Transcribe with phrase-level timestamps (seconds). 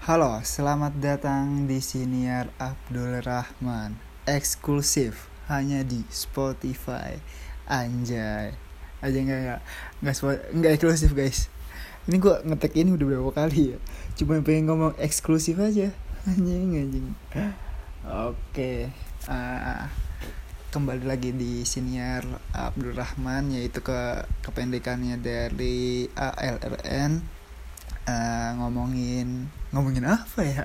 [0.00, 4.00] Halo, selamat datang di Siniar Abdul Rahman.
[4.24, 7.20] Eksklusif hanya di Spotify.
[7.68, 8.56] Anjay.
[9.04, 9.60] Aja enggak enggak
[10.00, 10.16] Enggak,
[10.56, 11.52] enggak eksklusif guys?
[12.08, 13.78] Ini gua ngetek ini udah berapa kali ya?
[14.16, 15.92] Cuma pengen ngomong eksklusif aja.
[16.24, 17.12] Anjing anjing.
[18.08, 18.88] Oke.
[19.28, 19.92] Ah,
[20.72, 22.24] Kembali lagi di Siniar
[22.56, 27.39] Abdul Rahman Yaitu ke kependekannya dari ALRN
[28.10, 30.64] uh, ngomongin ngomongin apa ya?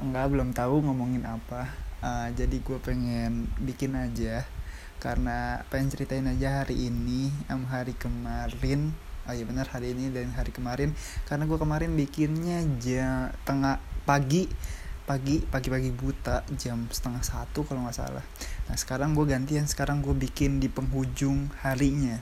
[0.00, 1.72] Enggak belum tahu ngomongin apa.
[2.04, 4.44] Uh, jadi gue pengen bikin aja.
[5.00, 8.92] Karena pengen ceritain aja hari ini am hari kemarin.
[9.24, 10.92] Oh iya benar hari ini dan hari kemarin.
[11.24, 14.48] Karena gue kemarin bikinnya jam tengah pagi.
[15.04, 18.24] Pagi pagi-pagi buta jam setengah satu kalau nggak salah.
[18.72, 19.68] Nah sekarang gue gantian.
[19.68, 22.16] Sekarang gue bikin di penghujung harinya.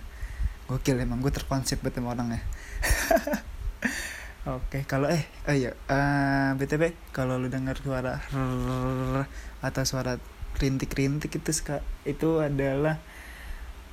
[0.67, 2.39] Gokil emang gue terkonsep sama orang
[4.43, 9.23] Oke, kalau eh, oh iya, uh, btw kalau lu dengar suara rrrr
[9.63, 10.19] atau suara
[10.59, 12.99] rintik-rintik itu ska, itu adalah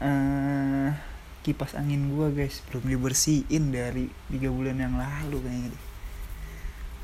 [0.01, 0.89] uh,
[1.45, 5.69] kipas angin gua guys, belum dibersihin dari tiga bulan yang lalu kayaknya.
[5.69, 5.83] deh.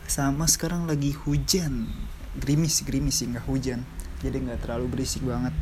[0.10, 1.86] Sama sekarang lagi hujan,
[2.42, 3.86] gerimis gerimis sih nggak hujan,
[4.26, 5.54] jadi nggak terlalu berisik banget.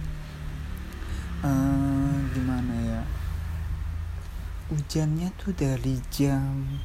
[1.44, 3.02] Uh, gimana ya?
[4.72, 6.80] Hujannya tuh dari jam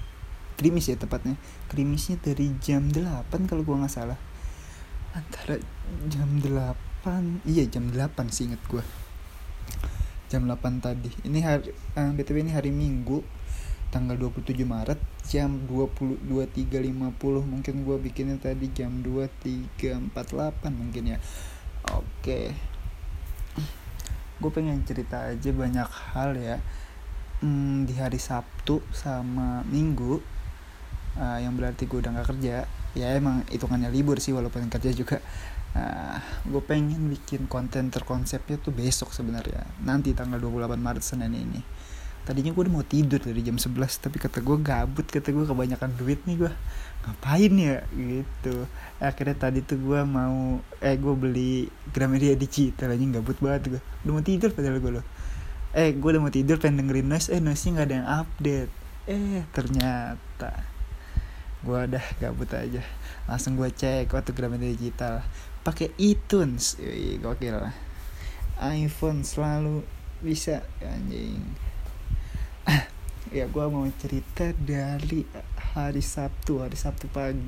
[0.59, 1.39] krimis ya tepatnya.
[1.71, 4.19] Krimisnya dari jam 8 kalau gua nggak salah.
[5.15, 5.63] Antara
[6.11, 8.83] jam 8 iya jam 8 sih inget gua.
[10.27, 11.15] Jam 8 tadi.
[11.23, 13.23] Ini hari uh, btw ini hari minggu
[13.89, 16.93] tanggal 27 Maret jam 20 23.50
[17.49, 19.79] mungkin gua bikinnya tadi jam 23.48
[20.75, 21.19] mungkin ya.
[21.95, 22.53] Oke.
[24.39, 26.63] Gue pengen cerita aja banyak hal ya.
[27.43, 30.38] Hmm, di hari Sabtu sama Minggu
[31.17, 32.69] uh, yang berarti gue udah gak kerja.
[32.93, 35.23] Ya emang hitungannya libur sih walaupun kerja juga.
[35.77, 39.65] Uh, gue pengen bikin konten terkonsepnya tuh besok sebenarnya.
[39.81, 41.61] Nanti tanggal 28 Maret Senin ini.
[42.29, 45.97] Tadinya gue udah mau tidur dari jam 11 tapi kata gue gabut kata gue kebanyakan
[45.97, 46.53] duit nih gue
[47.09, 47.81] ngapain ya?
[47.89, 48.69] Gitu.
[49.01, 54.13] Akhirnya tadi tuh gue mau eh gue beli Gramedia digital aja gabut banget gue udah
[54.13, 55.07] mau tidur padahal gue loh.
[55.73, 57.33] Eh gue udah mau tidur pengen dengerin noise.
[57.33, 58.73] Eh noise nya nggak ada yang update.
[59.09, 60.68] Eh ternyata
[61.59, 62.83] gue udah gabut aja.
[63.27, 65.27] Langsung gue cek waktu Gramedia digital.
[65.67, 66.79] Pakai iTunes.
[66.79, 67.59] Wih, gokil.
[68.59, 69.83] iPhone selalu
[70.23, 71.43] bisa anjing.
[73.29, 75.21] Ya gue mau cerita dari
[75.77, 76.65] hari Sabtu.
[76.65, 77.45] Hari Sabtu pagi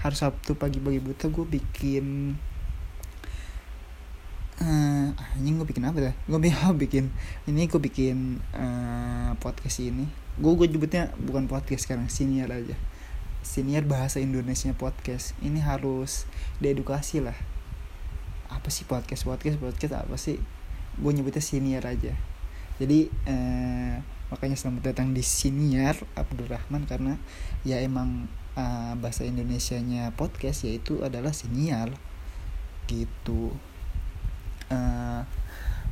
[0.00, 2.32] hari Sabtu pagi-pagi buta gue bikin
[4.64, 6.14] uh, anjing gue bikin apa dah?
[6.24, 6.40] Gue
[6.88, 7.12] bikin
[7.44, 10.08] ini gue bikin uh, podcast ini.
[10.40, 12.72] Gue gue nyebutnya bukan podcast sekarang senior aja
[13.42, 15.34] senior bahasa Indonesia podcast.
[15.38, 16.26] Ini harus
[16.58, 17.36] diedukasi lah.
[18.50, 19.28] Apa sih podcast?
[19.28, 20.40] Podcast podcast apa sih?
[20.98, 22.14] Gue nyebutnya senior aja.
[22.78, 23.94] Jadi eh,
[24.30, 27.18] makanya selamat datang di senior Abdurrahman karena
[27.62, 28.26] ya emang
[28.58, 31.94] eh, bahasa Indonesianya podcast yaitu adalah senior.
[32.90, 33.54] Gitu.
[34.72, 35.22] Eh,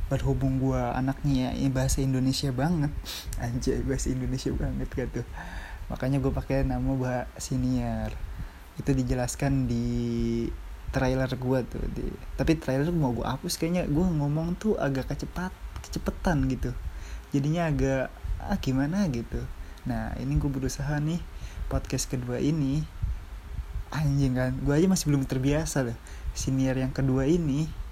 [0.07, 2.91] berhubung gue anaknya ya bahasa Indonesia banget.
[3.43, 5.23] Anjay bahasa Indonesia banget gitu
[5.87, 8.11] makanya gue pakai nama bah senior.
[8.77, 9.87] Itu dijelaskan di
[10.87, 12.07] trailer gue tuh di
[12.39, 13.87] tapi trailer mau gue hapus kayaknya.
[13.87, 15.51] Gue ngomong tuh agak kecepat
[15.83, 16.71] kecepetan gitu.
[17.31, 18.11] Jadinya agak
[18.43, 19.07] ah gimana?
[19.11, 19.41] gitu.
[19.87, 21.19] Nah ini gue berusaha nih
[21.71, 22.83] podcast kedua ini.
[23.87, 25.97] Anjing kan gue aja masih belum terbiasa loh.
[26.35, 27.87] Senior yang kedua ini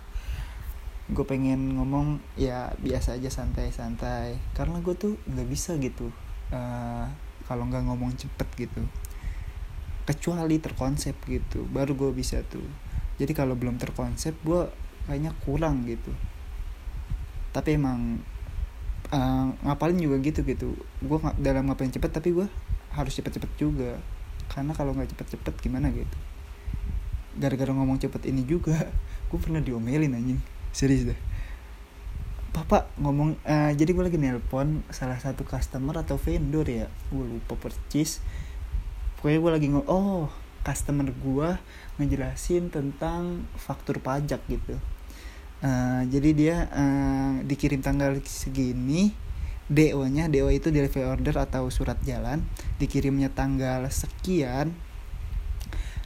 [1.05, 4.35] gue pengen ngomong ya biasa aja santai-santai.
[4.51, 6.11] Karena gue tuh nggak bisa gitu
[6.51, 7.07] uh,
[7.45, 8.83] kalau nggak ngomong cepet gitu.
[10.05, 12.65] Kecuali terkonsep gitu baru gue bisa tuh.
[13.17, 14.69] Jadi kalau belum terkonsep gue
[15.09, 16.13] kayaknya kurang gitu.
[17.55, 18.19] Tapi emang
[19.13, 20.75] uh, ngapalin juga gitu gitu.
[21.01, 22.47] Gue dalam ngapain cepet tapi gue
[22.93, 23.97] harus cepet-cepet juga.
[24.49, 26.17] Karena kalau nggak cepet-cepet gimana gitu?
[27.35, 28.77] Gara-gara ngomong cepet ini juga
[29.29, 30.41] gue pernah diomelin anjing.
[30.75, 31.34] Serius deh
[32.55, 36.87] papa ngomong uh, jadi gue lagi nelpon salah satu customer atau vendor ya.
[37.11, 38.23] Gue lupa percis
[39.19, 40.31] pokoknya gue lagi ngomong oh
[40.63, 41.49] customer gue
[41.99, 44.79] ngejelasin tentang faktur pajak gitu.
[45.59, 49.11] Uh, jadi dia uh, dikirim tanggal segini
[49.67, 52.39] DO nya DO itu delivery order atau surat jalan
[52.79, 54.71] dikirimnya tanggal sekian.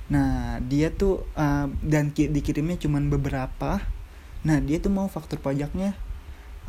[0.10, 3.86] Nah dia tuh uh, dan dikirimnya cuman beberapa.
[4.42, 5.94] Nah dia tuh mau faktur pajaknya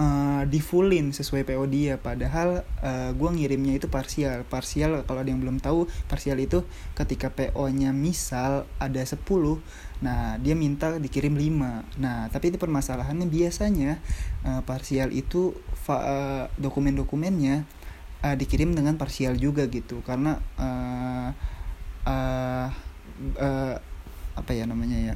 [0.00, 4.48] uh, di fullin sesuai PO dia padahal uh, gue ngirimnya itu parsial.
[4.48, 6.64] Parsial kalau ada yang belum tahu parsial itu
[6.96, 9.20] ketika PO nya misal ada 10
[10.00, 14.00] nah dia minta dikirim 5 nah tapi itu permasalahannya biasanya
[14.48, 15.52] uh, parsial itu
[15.92, 17.68] uh, dokumen-dokumennya
[18.24, 20.04] uh, dikirim dengan parsial juga gitu.
[20.04, 21.28] Karena uh,
[22.06, 22.68] uh,
[23.36, 23.74] uh,
[24.36, 25.14] apa ya namanya ya?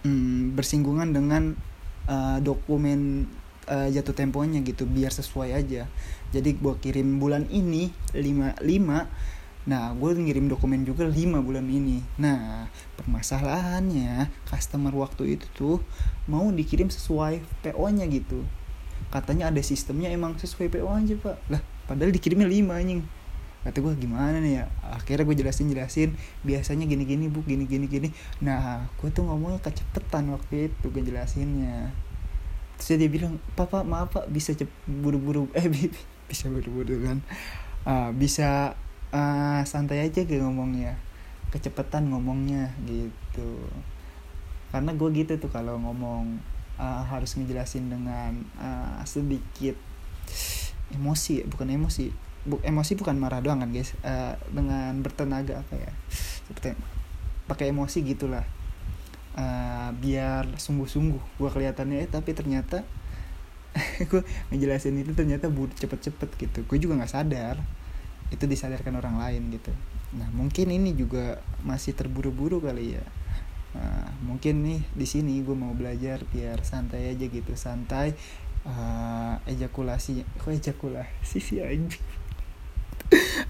[0.00, 1.60] Hmm, bersinggungan dengan
[2.10, 3.30] uh, dokumen
[3.70, 5.86] uh, jatuh temponya gitu biar sesuai aja.
[6.34, 9.30] Jadi gue kirim bulan ini 5 5
[9.68, 11.14] nah gue ngirim dokumen juga 5
[11.46, 12.02] bulan ini.
[12.18, 12.66] Nah
[12.98, 15.78] permasalahannya customer waktu itu tuh
[16.26, 18.42] mau dikirim sesuai PO nya gitu.
[19.14, 21.36] Katanya ada sistemnya emang sesuai PO aja pak.
[21.46, 23.02] Lah padahal dikirimnya 5 anjing
[23.60, 24.64] kata gue gimana nih ya?
[24.80, 26.10] Akhirnya gue jelasin jelasin
[26.46, 27.86] biasanya gini gini bu gini gini.
[27.86, 28.08] Gini
[28.40, 31.92] nah gue tuh ngomongnya kecepetan waktu itu gue jelasinnya.
[32.80, 34.56] Terus dia bilang papa maaf pak bisa
[34.88, 35.68] buru-buru eh
[36.28, 37.18] bisa buru-buru kan?
[37.84, 38.76] Uh, bisa
[39.12, 40.96] uh, santai aja gue ngomongnya.
[41.52, 43.60] Kecepetan ngomongnya gitu.
[44.70, 46.38] Karena gue gitu tuh kalau ngomong
[46.80, 49.76] uh, harus ngejelasin dengan uh, sedikit
[50.90, 53.92] emosi bukan emosi bu, emosi bukan marah doang kan guys.
[54.00, 55.92] Uh, dengan bertenaga apa ya
[56.48, 56.76] seperti
[57.46, 58.44] pakai emosi gitulah.
[59.30, 62.82] Uh, biar sungguh-sungguh gue kelihatannya eh, tapi ternyata
[64.10, 66.58] gue ngejelasin itu ternyata buru cepet-cepet gitu.
[66.66, 67.56] Gue juga nggak sadar
[68.30, 69.70] itu disadarkan orang lain gitu.
[70.18, 73.04] Nah mungkin ini juga masih terburu-buru kali ya.
[73.70, 78.18] Nah, mungkin nih di sini gue mau belajar biar santai aja gitu santai
[78.66, 82.02] uh, ejakulasi kok ejakulasi sih anjing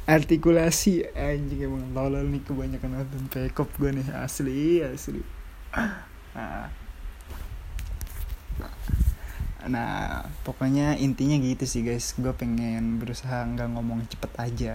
[0.08, 4.08] artikulasi anjing emang tolol nih kebanyakan nonton pekop gue nih.
[4.16, 5.22] Asli asli.
[6.34, 6.72] Nah,
[9.68, 12.16] nah pokoknya intinya gitu sih guys.
[12.16, 14.74] Gue pengen berusaha nggak ngomong cepet aja.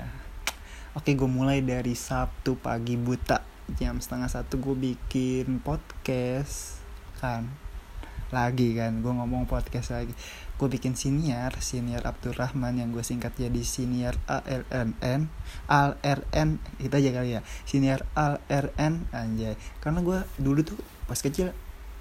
[0.95, 3.43] Oke gue mulai dari sabtu pagi buta.
[3.81, 6.77] Jam setengah satu gue bikin podcast
[7.17, 7.64] kan
[8.33, 10.13] lagi kan gue ngomong podcast lagi.
[10.55, 15.29] Gue bikin senior senior Abdurrahman yang gue singkat jadi senior ALRN
[15.67, 16.49] ALRN
[16.81, 17.41] itu aja kali ya.
[17.67, 19.59] Senior ALRN anjay.
[19.83, 21.53] Karena gue dulu tuh pas kecil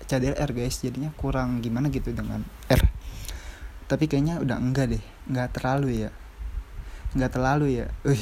[0.06, 0.81] cadel R guys.
[0.81, 2.82] Jadinya kurang gimana gitu dengan R.
[3.85, 6.11] Tapi kayaknya udah enggak deh enggak terlalu ya.
[7.12, 7.87] Enggak terlalu ya.
[8.06, 8.19] Uy,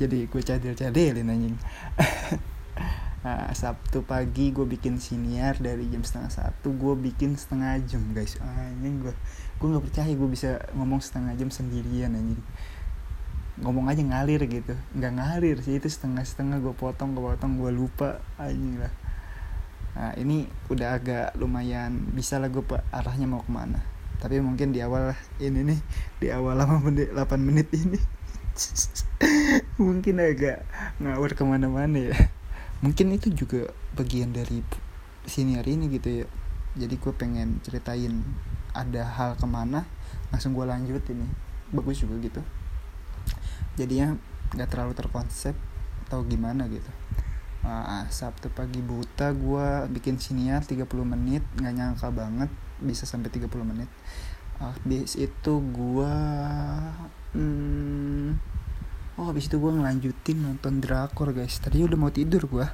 [0.00, 1.56] jadi gue cadel cadelin anjing
[3.28, 8.40] Nah, Sabtu pagi gue bikin siniar dari jam setengah satu gue bikin setengah jam guys.
[8.40, 9.12] Anjing gue
[9.60, 12.40] gue nggak percaya gue bisa ngomong setengah jam sendirian anjing.
[13.60, 14.72] Ngomong aja ngalir gitu.
[14.96, 18.92] Nggak ngalir sih itu setengah setengah gue potong gue potong gue lupa anjing lah.
[19.92, 22.64] Nah ini udah agak lumayan bisa lah gue
[22.96, 23.84] arahnya mau ke mana.
[24.24, 25.80] Tapi mungkin di awal ini nih
[26.16, 28.00] di awal 8 menit 8 menit ini
[29.84, 30.64] mungkin agak
[30.96, 32.16] ngawur ke mana-mana ya
[32.78, 34.62] mungkin itu juga bagian dari
[35.26, 36.26] senior ini gitu ya.
[36.78, 38.22] Jadi gue pengen ceritain
[38.76, 39.84] ada hal ke mana
[40.30, 41.26] langsung gue lanjut ini.
[41.74, 42.40] Bagus juga gitu.
[43.76, 44.14] Jadinya
[44.54, 45.54] nggak terlalu terkonsep
[46.08, 46.88] atau gimana gitu.
[47.66, 52.48] Uh, Sabtu pagi buta gue bikin siniar 30 menit nggak nyangka banget
[52.78, 53.90] bisa sampai 30 menit.
[54.58, 56.14] Habis itu gue
[57.34, 58.57] hmm,
[59.18, 61.58] oh habis itu gue ngelanjutin nonton drakor guys.
[61.58, 62.66] Tadinya udah mau tidur gue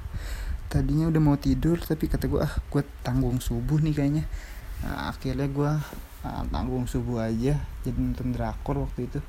[0.74, 4.24] tadinya udah mau tidur tapi kata gue ah gue tanggung subuh nih kayaknya.
[4.82, 5.70] Nah, akhirnya gue
[6.26, 9.20] ah, tanggung subuh aja jadi nonton drakor waktu itu.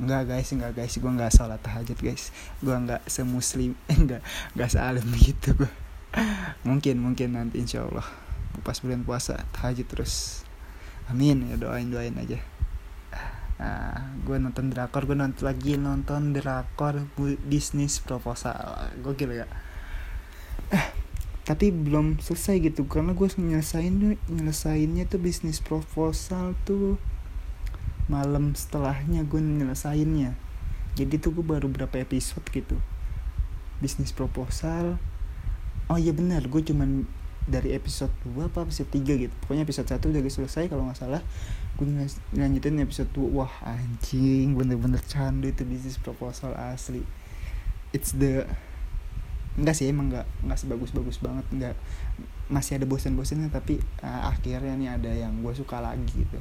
[0.00, 2.32] Enggak guys, enggak guys, gue nggak sholat tahajud guys.
[2.64, 4.24] Gue nggak semuslim, enggak,
[4.56, 5.72] nggak salim gitu gue
[6.64, 8.06] Mungkin, mungkin nanti insya Allah.
[8.64, 10.46] Pas bulan puasa, tahajud terus.
[11.10, 12.38] Amin, ya doain, doain aja
[13.60, 17.04] Nah, gue nonton drakor, gue nonton lagi nonton drakor
[17.44, 18.56] bisnis proposal.
[19.04, 19.46] Gokil ya.
[20.72, 20.86] Eh,
[21.44, 26.94] tapi belum selesai gitu karena gue nyelesain nyelesainnya tuh bisnis proposal tuh
[28.06, 30.38] malam setelahnya gue nyelesainnya
[30.94, 32.78] jadi tuh gue baru berapa episode gitu
[33.82, 35.02] bisnis proposal
[35.90, 37.08] oh iya benar gue cuman
[37.50, 39.34] dari episode 2 apa episode 3 gitu.
[39.42, 41.22] Pokoknya episode 1 udah selesai kalau nggak salah.
[41.74, 41.90] Gue
[42.38, 47.02] lanjutin episode 2 wah anjing bener-bener candu itu bisnis proposal asli.
[47.90, 48.46] It's the
[49.58, 51.74] enggak sih emang enggak enggak sebagus-bagus banget enggak
[52.46, 56.38] masih ada bosan-bosannya tapi uh, akhirnya nih ada yang gue suka lagi gitu.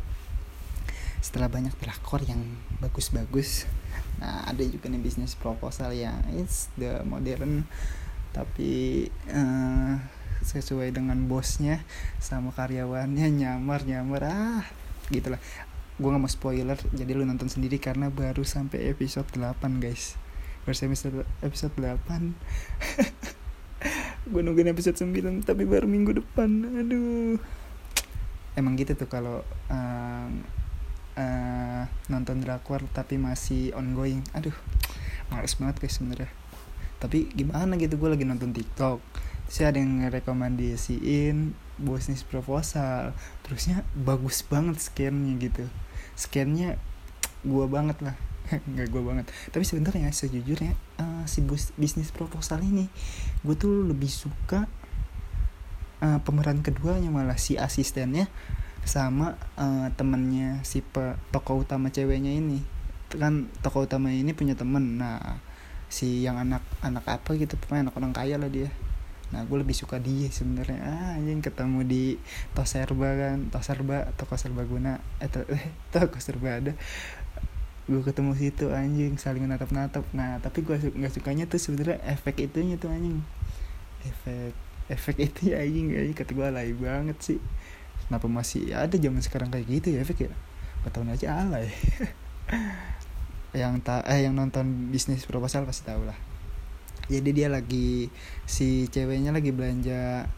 [1.19, 2.39] Setelah banyak drakor yang
[2.79, 3.65] bagus-bagus
[4.19, 7.63] nah ada juga nih bisnis proposal yang it's the modern
[8.31, 9.95] tapi uh,
[10.39, 11.83] sesuai dengan bosnya
[12.21, 14.63] sama karyawannya nyamar nyamar ah
[15.11, 15.39] gitulah.
[15.99, 20.15] Gue gak mau spoiler jadi lu nonton sendiri karena baru sampai episode 8 guys.
[20.63, 20.95] Baru sampai
[21.43, 22.07] episode 8
[24.31, 26.49] gue nungguin episode 9 tapi baru minggu depan.
[26.79, 27.35] Aduh.
[28.55, 30.29] Emang gitu tuh kalau uh,
[31.19, 34.23] uh, nonton drakor tapi masih ongoing.
[34.31, 34.55] Aduh
[35.29, 36.29] males banget guys sebenarnya
[36.99, 38.99] tapi gimana gitu gue lagi nonton tiktok.
[39.49, 43.15] Saya ada yang rekomendasiin bisnis proposal.
[43.41, 45.65] Terusnya bagus banget scannya gitu.
[46.19, 46.75] Scannya
[47.47, 48.15] gue banget lah.
[48.69, 49.25] Nggak gue banget.
[49.49, 52.91] Tapi sebenarnya sejujurnya uh, si bus, bisnis proposal ini
[53.47, 54.67] gue tuh lebih suka
[56.03, 58.27] uh, pemeran keduanya malah si asistennya
[58.83, 62.59] sama uh, temennya si pe, tokoh utama ceweknya ini.
[63.07, 64.99] Kan tokoh utama ini punya temen.
[64.99, 65.48] Nah
[65.89, 68.69] si yang anak anak apa gitu pokoknya anak orang kaya lah dia.
[69.33, 70.79] Nah gue lebih suka dia sebenarnya.
[70.85, 72.03] Ah yang ketemu di
[72.53, 76.73] toserba kan toserba toko serbaguna eh, to, eh toko serba ada.
[77.89, 82.37] Gue ketemu situ anjing saling natap natap nah tapi gue nggak sukanya tuh sebenarnya efek
[82.45, 83.25] itunya tuh anjing.
[84.05, 84.53] Efek
[84.93, 87.41] efek itu ya anjing anjing kata gue alay banget sih.
[88.05, 90.31] Kenapa masih ada zaman sekarang kayak gitu ya efek ya?
[90.85, 91.69] Gak tahun aja alay
[93.53, 96.17] yang tak eh yang nonton bisnis proposal pasti tahu lah.
[97.09, 98.13] Jadi dia lagi
[98.45, 100.29] si ceweknya lagi belanja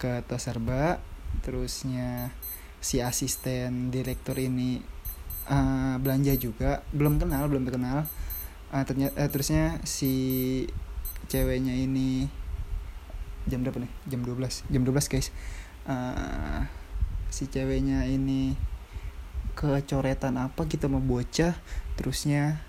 [0.00, 0.96] ke Toserba
[1.44, 2.32] terusnya
[2.80, 4.80] si asisten direktur ini
[5.52, 6.80] uh, belanja juga.
[6.96, 8.08] Belum kenal belum terkenal.
[8.72, 10.14] Uh, ternyata uh, terusnya si
[11.28, 12.32] ceweknya ini
[13.44, 13.92] jam berapa nih?
[14.08, 15.28] Jam 12 jam 12 guys.
[15.84, 16.64] Uh,
[17.28, 18.56] si ceweknya ini
[19.54, 21.54] kecoretan apa kita gitu mau bocah
[21.94, 22.62] terusnya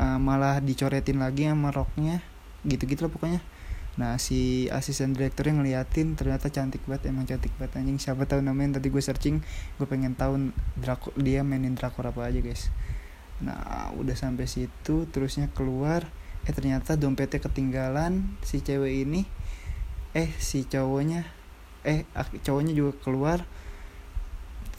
[0.00, 2.24] uh, malah dicoretin lagi sama roknya
[2.64, 3.40] gitu-gitu lah pokoknya.
[4.00, 8.00] Nah si asisten direkturnya ngeliatin ternyata cantik banget emang cantik banget anjing.
[8.00, 9.44] Siapa tahu namanya tadi gue searching
[9.76, 12.72] gue pengen tahu drakor dia mainin drakor apa aja guys.
[13.44, 16.08] Nah udah sampai situ terusnya keluar.
[16.48, 19.28] Eh ternyata dompetnya ketinggalan si cewek ini.
[20.16, 21.28] Eh si cowoknya
[21.84, 22.08] eh
[22.40, 23.44] cowoknya juga keluar.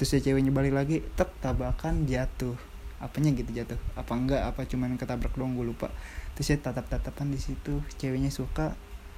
[0.01, 2.70] Terus si ceweknya balik lagi tek tabakan jatuh
[3.01, 3.79] apanya gitu jatuh.
[3.97, 5.89] Apa enggak apa cuman ketabrak doang gue lupa.
[6.37, 8.77] Terus ya tatap tatapan di situ ceweknya suka.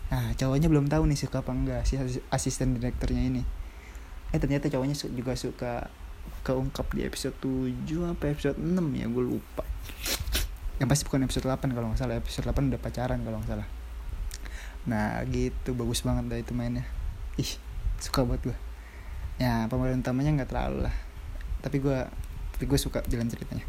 [0.10, 2.00] Nah cowoknya belum tahu nih suka apa enggak si
[2.32, 3.44] asisten direkturnya ini.
[4.32, 5.92] Eh ternyata cowoknya juga suka
[6.48, 7.76] keungkap di episode 7
[8.08, 9.64] apa episode 6 ya gue lupa.
[10.80, 13.68] Yang pasti bukan episode 8 kalau nggak salah episode 8 udah pacaran kalau nggak salah.
[14.88, 16.88] Nah gitu bagus banget dah itu mainnya.
[17.36, 17.52] Ih
[18.00, 18.58] suka buat gue
[19.42, 20.96] ya pemeran utamanya nggak terlalu lah.
[21.64, 22.00] Tapi gue
[22.54, 23.66] tapi gue suka jalan ceritanya.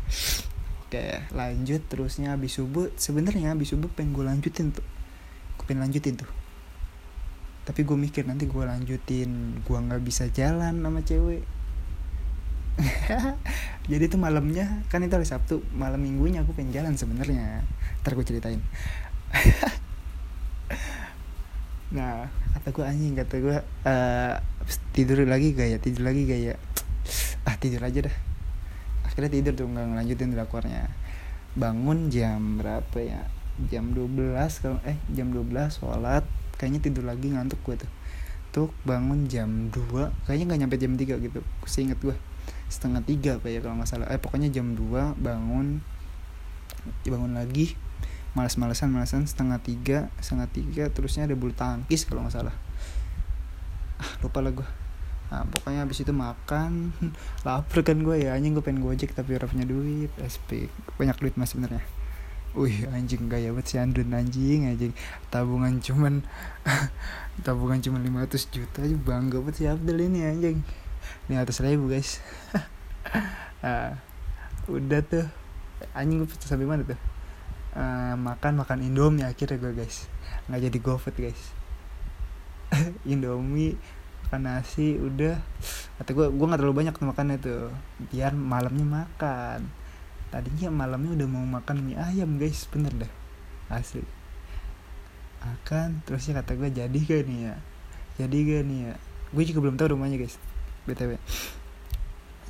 [0.85, 2.93] Oke lanjut terusnya habis subuh.
[3.01, 4.85] Sebenarnya habis subuh pengen gue lanjutin tuh.
[5.57, 6.29] Gue pengen lanjutin tuh.
[7.65, 11.43] Tapi gue mikir nanti gue lanjutin gue nggak bisa jalan sama cewek.
[13.91, 17.65] Jadi tuh malamnya kan itu hari Sabtu malam minggunya aku pengen jalan sebenarnya.
[18.05, 18.61] Ntar gue ceritain.
[21.95, 24.35] Nah kata gue anjing kata gue uh,
[24.91, 25.79] tidur lagi gak ya?
[25.79, 26.55] Tidur lagi gak ya?
[27.47, 28.34] Ah tidur aja dah
[29.15, 30.91] akhirnya tidur tuh nggak ngelanjutin drakornya
[31.55, 33.23] bangun jam berapa ya?
[33.71, 36.27] Jam 12 kalau eh jam 12 sholat
[36.59, 37.91] kayaknya tidur lagi ngantuk gue tuh.
[38.51, 42.19] Tuh bangun jam 2 kayaknya nggak nyampe jam 3 gitu seinget gue.
[42.67, 44.11] Setengah tiga apa ya kalau nggak salah.
[44.11, 45.79] Eh pokoknya jam 2 bangun
[47.07, 47.79] bangun lagi.
[48.35, 52.55] Malas-malasan malasan setengah tiga setengah tiga terusnya ada bulu tangkis kalau nggak salah.
[54.03, 54.84] Ah lupa lah gue
[55.33, 56.93] nah, pokoknya habis itu makan
[57.47, 58.37] lapar kan gue ya.
[58.37, 61.85] Anjing gue pengen gojek tapi orang punya duit SP banyak duit mas sebenarnya.
[62.55, 64.95] Wih anjing gaya banget si Andun anjing anjing.
[65.27, 66.23] Tabungan cuman
[67.47, 70.63] tabungan cuma 500 juta aja bangga banget si Abdul ini anjing.
[71.27, 72.23] 500 ribu guys.
[73.59, 73.99] Nah,
[74.75, 75.27] udah tuh.
[75.99, 77.01] Anjing gue sampai mana tuh?
[77.75, 80.07] Uh, makan makan Indomie akhirnya gue guys.
[80.47, 81.43] Nggak jadi GoFood guys.
[83.03, 83.75] Indomie
[84.27, 85.37] makan nasi udah.
[86.01, 87.71] Atau gue gue nggak terlalu banyak makannya tuh.
[88.11, 89.69] Biar malamnya makan.
[90.33, 92.67] Tadinya malamnya udah mau makan mie ayam guys.
[92.73, 93.13] Bener deh.
[93.69, 94.03] Asli.
[95.45, 97.55] Akan terusnya kata gue jadi gak nih ya?
[98.25, 98.95] Jadi gak nih ya?
[99.31, 100.41] Gue juga belum tahu rumahnya guys.
[100.89, 101.21] Btw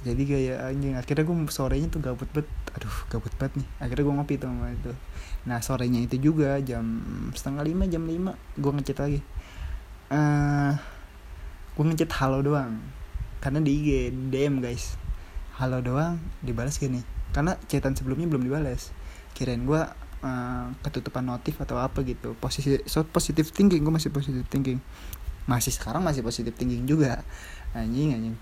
[0.05, 0.95] jadi kayak anjing.
[1.01, 2.45] Akhirnya gue sorenya tuh gabut bet.
[2.77, 3.69] Aduh gabut banget nih.
[3.81, 4.93] Akhirnya gue ngopi tuh sama itu.
[5.49, 6.85] Nah sorenya itu juga jam
[7.33, 9.21] setengah lima jam lima gue ngechat lagi.
[10.13, 10.77] Uh,
[11.75, 12.79] gue ngechat halo doang.
[13.43, 14.95] Karena di IG DM guys.
[15.59, 18.95] Halo doang dibalas gini karena chatan sebelumnya belum dibalas.
[19.35, 19.83] Kirain gue
[20.23, 22.39] uh, ketutupan notif atau apa gitu.
[22.39, 24.79] Posisi so positive thinking gue masih positive thinking.
[25.51, 27.27] Masih sekarang masih positive thinking juga.
[27.75, 28.37] Anjing anjing.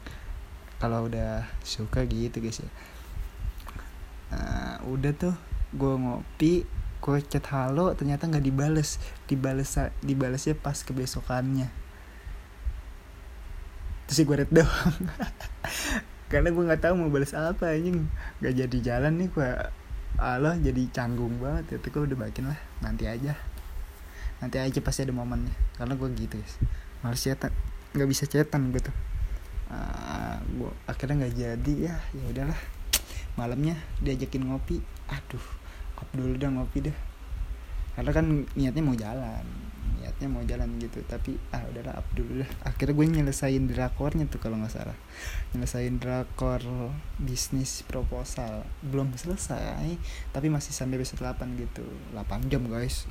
[0.76, 2.70] Kalau udah suka gitu guys ya.
[4.32, 5.34] Uh, udah tuh
[5.72, 6.68] gue ngopi
[7.02, 9.74] gue chat halo ternyata nggak dibales dibales
[10.06, 11.81] dibalesnya pas kebesokannya
[14.08, 14.96] terus gue red doang.
[16.32, 18.08] Karena gue nggak tahu mau balas apa anjing.
[18.40, 19.48] Nggak jadi jalan nih gue
[20.20, 21.78] Allah jadi canggung banget.
[21.80, 22.58] Itu gue udah bakin lah.
[22.80, 23.36] Nanti aja.
[24.40, 25.52] Nanti aja pasti ada momennya.
[25.76, 26.56] Karena gue gitu guys.
[27.04, 27.52] Males cetan
[27.92, 28.88] nggak bisa cetan gitu
[29.68, 31.72] uh, ah, gue akhirnya nggak jadi.
[31.92, 32.60] Ya ya udahlah.
[33.36, 34.80] Malamnya diajakin ngopi.
[35.12, 35.62] Aduh
[36.02, 36.96] kop dulu dah ngopi deh
[37.92, 39.44] karena kan niatnya mau jalan
[40.02, 40.98] niatnya mau jalan gitu.
[41.06, 44.98] Tapi ah udahlah up dulu dah akhirnya gue nyelesain drakornya tuh kalau nggak salah.
[45.54, 46.60] Nyelesain drakor
[47.22, 48.66] bisnis proposal.
[48.82, 49.94] Belum selesai
[50.34, 51.86] tapi masih sampai episode 8 gitu.
[52.14, 53.06] 8 jam guys.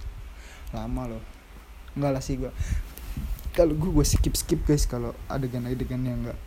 [0.76, 1.24] Lama loh.
[1.96, 2.52] Enggak lah sih gue
[3.52, 4.84] kalau gue gue skip skip guys.
[4.84, 6.40] Kalau adegan-adegan yang enggak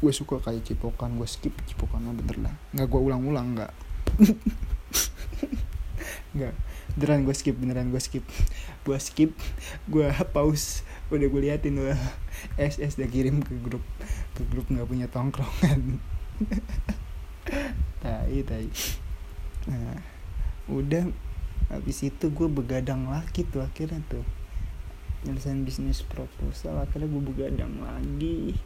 [0.00, 2.54] gue suka kayak cipokan gue skip cipokan bener lah.
[2.74, 3.72] Nggak gue ulang-ulang nggak.
[6.30, 6.54] Nggak
[6.96, 8.24] beneran gue skip beneran gue skip.
[8.82, 9.34] Gue skip
[9.86, 10.82] gue pause.
[11.10, 11.94] Udah gue liatin gue
[12.56, 13.84] SS udah kirim ke grup
[14.38, 15.98] ke grup nggak punya tongkrongan.
[18.02, 18.68] Tai tai.
[19.68, 19.98] Nah
[20.70, 21.06] udah.
[21.70, 24.26] Habis itu gue begadang lagi tuh akhirnya tuh.
[25.22, 28.58] Nyelesain bisnis proposal akhirnya gue begadang lagi.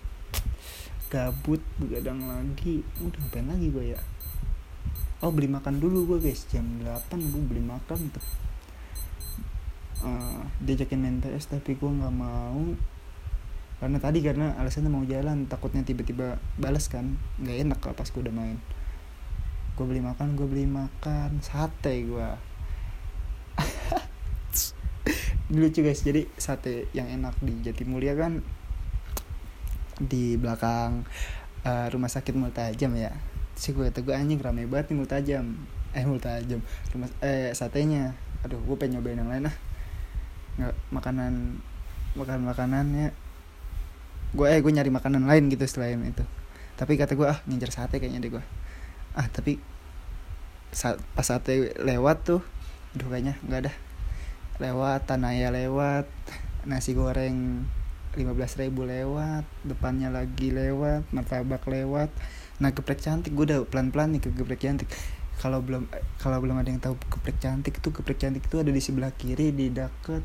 [1.12, 2.81] Gabut begadang lagi.
[3.04, 4.00] Udah ngapain lagi gue ya
[5.25, 6.45] oh beli makan dulu gue guys.
[6.52, 8.25] Jam 8 gue beli makan tuh
[10.04, 12.61] uh, diajakin main PS tapi gue nggak mau.
[13.81, 17.16] Karena tadi karena alasannya mau jalan takutnya tiba-tiba balas kan.
[17.40, 18.61] Nggak enak kalau pas gue udah main.
[19.81, 21.40] Gue beli makan gue beli makan.
[21.40, 22.28] Sate gue
[25.57, 26.04] lucu guys.
[26.04, 28.45] Jadi sate yang enak di Jatimulya kan
[30.04, 31.09] di belakang
[31.64, 33.14] uh, rumah sakit Multajam ya
[33.54, 35.46] si gue kata gue anjing rame banget nih multajam.
[35.94, 36.61] Eh multajam.
[36.94, 38.14] Rumah eh satenya.
[38.42, 39.56] Aduh gue pengen nyobain yang lain lah
[40.54, 41.58] nggak makanan
[42.14, 43.11] makan makanannya
[44.38, 46.23] gue eh gue nyari makanan lain gitu selain itu.
[46.75, 48.45] Tapi kata gue ah ngincer sate kayaknya deh gue
[49.14, 49.62] ah tapi
[50.75, 52.43] saat pas sate lewat tuh
[52.99, 53.73] aduh kayaknya nggak ada
[54.58, 56.10] lewat tanaya lewat
[56.67, 57.62] nasi goreng
[58.19, 62.10] lima belas ribu lewat depannya lagi lewat martabak lewat
[62.62, 64.86] nah geprek cantik gue udah pelan pelan nih ke geprek cantik.
[65.34, 65.90] Kalau belum
[66.23, 69.50] kalau belum ada yang tahu geprek cantik itu geprek cantik itu ada di sebelah kiri
[69.50, 70.23] di deket.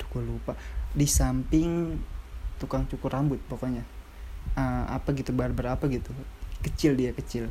[0.00, 0.58] Tuh gue lupa.
[0.90, 1.94] Di samping
[2.58, 3.86] tukang cukur rambut pokoknya.
[4.58, 6.10] Uh, apa gitu barber apa gitu.
[6.66, 7.46] Kecil dia kecil.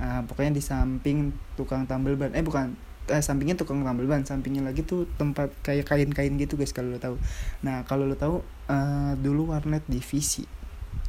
[0.00, 2.72] Uh, pokoknya di samping tukang tambal ban eh bukan.
[3.04, 6.96] Eh, sampingnya tukang tambal ban sampingnya lagi tuh tempat kayak kain-kain gitu guys kalau lo
[6.96, 7.20] tahu.
[7.60, 8.40] Nah kalau lo tahu
[8.72, 10.48] uh, dulu warnet divisi.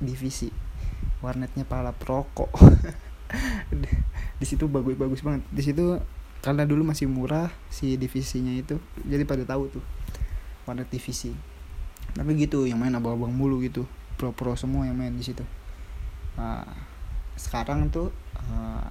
[0.04, 0.66] Divisi
[1.26, 2.54] warnetnya pala perokok.
[4.40, 5.42] Di situ bagus-bagus banget.
[5.50, 5.98] Di situ
[6.46, 9.84] karena dulu masih murah si divisinya itu jadi pada tahu tuh
[10.70, 11.34] warnet divisi.
[12.14, 13.90] Tapi gitu yang main abang-abang mulu gitu.
[14.22, 15.42] Pro-pro semua yang main di situ.
[16.38, 16.64] Nah,
[17.36, 18.86] sekarang tuh uh,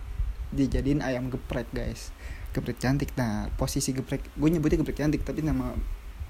[0.50, 2.10] dijadiin ayam geprek guys.
[2.50, 3.14] Geprek cantik.
[3.14, 5.70] Nah posisi geprek gue nyebutnya geprek cantik tapi nama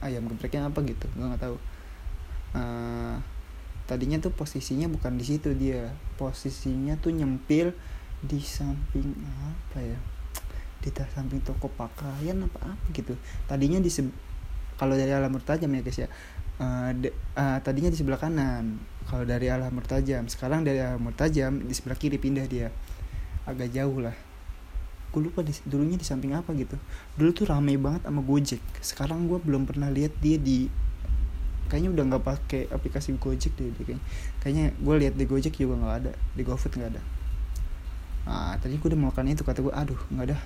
[0.04, 1.08] ayam gepreknya apa gitu?
[1.16, 1.56] Gue nggak tahu.
[2.54, 3.18] Uh,
[3.84, 7.76] tadinya tuh posisinya bukan di situ dia posisinya tuh nyempil
[8.24, 9.12] di samping
[9.44, 9.98] apa ya?
[10.80, 13.16] Di samping toko pakaian apa apa gitu.
[13.44, 13.90] Tadinya di
[14.74, 16.08] kalau dari alam murtajam ya guys ya.
[16.54, 18.80] Uh, de, uh, tadinya di sebelah kanan.
[19.04, 22.72] Kalau dari alam murtajam sekarang dari alam murtajam di sebelah kiri pindah dia.
[23.44, 24.16] Agak jauh lah.
[25.12, 26.74] Gue lupa di, dulunya di samping apa gitu.
[27.20, 28.62] Dulu tuh rame banget sama gojek.
[28.82, 30.66] Sekarang gue belum pernah lihat dia di
[31.68, 34.00] kayaknya udah nggak pakai aplikasi Gojek deh kayaknya.
[34.40, 37.02] Kayaknya gue lihat di Gojek juga nggak ada di GoFood nggak ada.
[38.24, 40.38] Ah tadi gue udah makan itu kata gue aduh nggak ada.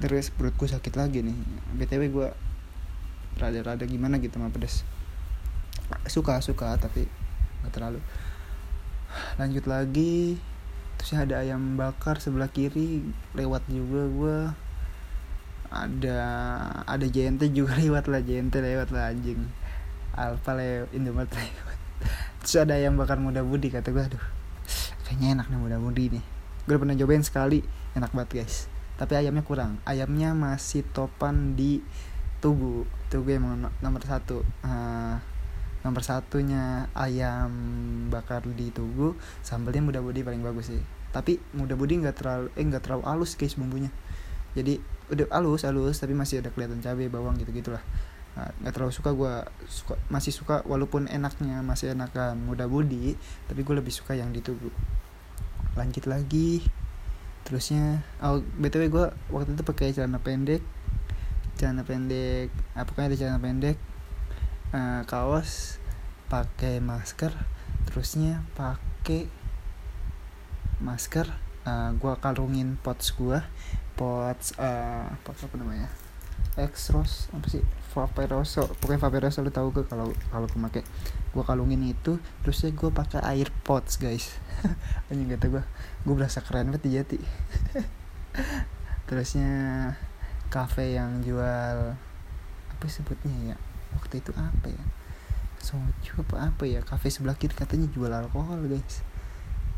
[0.00, 1.36] Terus perutku sakit lagi nih.
[1.80, 2.28] Btw gue
[3.34, 4.86] rada-rada gimana gitu sama pedas
[6.06, 7.08] suka suka tapi
[7.64, 8.00] nggak terlalu.
[9.40, 10.38] Lanjut lagi.
[11.00, 13.02] Terus ada ayam bakar sebelah kiri
[13.34, 14.38] lewat juga gue
[15.74, 16.20] ada
[16.86, 19.42] ada JNT juga lewat lah JNT lewat lah anjing
[20.14, 21.30] Alfa lewat Indomaret
[22.44, 24.24] terus ada yang bakar muda budi kata gue aduh
[25.04, 26.24] kayaknya enak nih muda budi nih.
[26.64, 27.60] Gue udah pernah cobain sekali
[27.94, 28.66] enak banget guys.
[28.96, 29.78] Tapi ayamnya kurang.
[29.84, 31.84] Ayamnya masih topan di
[32.40, 34.42] tugu tugu emang nomor satu.
[34.64, 35.20] Uh,
[35.84, 37.52] nomor satunya ayam
[38.08, 39.12] bakar di tugu
[39.44, 40.82] sambelnya muda budi paling bagus sih.
[41.12, 43.92] Tapi muda budi nggak terlalu eh nggak terlalu halus guys bumbunya.
[44.56, 44.80] Jadi
[45.12, 47.84] udah halus halus tapi masih ada kelihatan cabai bawang gitu gitulah
[48.34, 49.34] nggak terlalu suka gue
[49.70, 53.14] suka masih suka walaupun enaknya masih enakan muda budi
[53.46, 54.74] tapi gue lebih suka yang ditunggu
[55.78, 56.62] lanjut lagi.
[57.44, 60.62] Terusnya oh btw gue waktu itu pakai celana pendek.
[61.54, 63.78] Celana pendek apa ah, ada celana pendek
[64.74, 65.78] uh, kaos
[66.26, 67.30] pakai masker
[67.86, 69.30] terusnya pakai
[70.82, 71.30] masker
[71.68, 73.38] uh, gue kalungin pots gue
[73.94, 75.86] pots uh, pots apa namanya?
[76.58, 77.62] Extros apa sih
[77.94, 80.82] Vaperoso pokoknya Vaperoso lu tahu ke kalau kalau gue pakai
[81.30, 84.34] gue kalungin itu terusnya gue pakai air pots guys.
[85.08, 85.62] Anjing kata gue
[86.02, 87.22] gue berasa keren banget jati.
[89.08, 89.50] Terusnya
[90.50, 91.94] cafe yang jual
[92.74, 93.56] apa sebutnya ya
[93.94, 94.84] waktu itu apa ya?
[95.62, 96.82] Soju apa apa ya?
[96.82, 99.06] Kafe sebelah kiri katanya jual alkohol guys.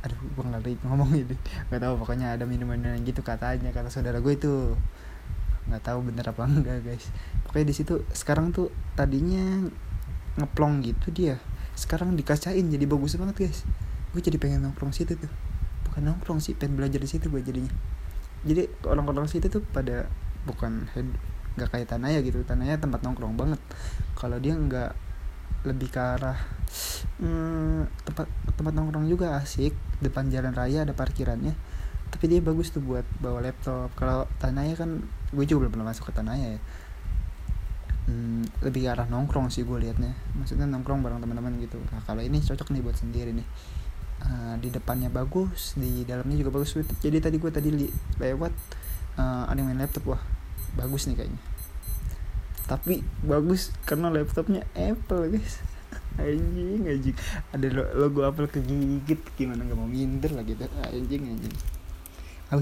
[0.01, 1.37] Aduh gue lagi ngomong ini.
[1.69, 4.73] Nggak tahu pokoknya ada minuman gitu katanya kata saudara gue itu
[5.67, 7.11] nggak tahu bener apa enggak guys.
[7.47, 9.67] Pokoknya di situ sekarang tuh tadinya
[10.39, 11.37] ngeplong gitu dia.
[11.77, 13.59] Sekarang dikacain jadi bagus banget guys.
[14.15, 15.33] Gue jadi pengen nongkrong situ tuh.
[15.91, 17.73] Bukan nongkrong sih pengen belajar di situ gue jadinya.
[18.47, 20.07] Jadi orang-orang situ tuh pada
[20.47, 20.87] bukan
[21.59, 22.47] nggak kayak tanah ya gitu.
[22.47, 23.61] Tanahnya tempat nongkrong banget.
[24.15, 24.93] Kalau dia nggak
[25.67, 26.39] lebih ke arah
[27.19, 29.75] hmm, tempat tempat nongkrong juga asik.
[29.99, 31.57] Depan jalan raya ada parkirannya
[32.11, 33.91] tapi dia bagus tuh buat bawa laptop.
[33.99, 35.03] Kalau tanahnya kan
[35.35, 36.61] gue juga belum pernah masuk ke tanahnya ya.
[38.07, 40.15] Hmm, lebih ke arah nongkrong sih gue liatnya.
[40.39, 41.83] Maksudnya nongkrong bareng teman-teman gitu.
[41.91, 43.47] Nah kalau ini cocok nih buat sendiri nih.
[44.17, 46.79] Uh, di depannya bagus di dalamnya juga bagus.
[46.79, 47.87] Jadi tadi gue tadi li
[48.23, 48.53] lewat
[49.19, 50.07] uh, ada yang main laptop.
[50.07, 50.23] Wah
[50.79, 51.43] bagus nih kayaknya.
[52.71, 55.59] Tapi bagus karena laptopnya Apple guys.
[56.23, 57.17] Anjing anjing.
[57.51, 57.67] Ada
[57.99, 59.21] logo Apple kegigit.
[59.35, 60.65] Gimana nggak mau minder lah gitu.
[60.81, 61.76] Anjing anjing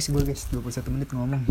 [0.00, 0.48] sih gue guys.
[0.48, 1.44] 21 menit ngomong.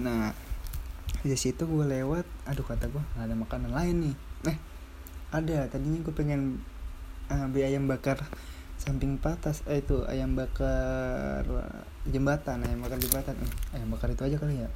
[0.00, 0.32] Nah
[1.20, 2.24] di situ gue lewat.
[2.46, 4.14] Aduh kata gue ada makanan lain nih.
[4.54, 4.58] Eh
[5.34, 5.66] ada.
[5.66, 6.62] Tadinya gue pengen
[7.28, 8.22] uh, beli ayam bakar
[8.78, 9.66] samping patas.
[9.66, 11.44] Eh itu ayam bakar
[12.08, 13.34] jembatan ayam bakar jembatan.
[13.42, 14.70] Eh, ayam bakar itu aja kali ya.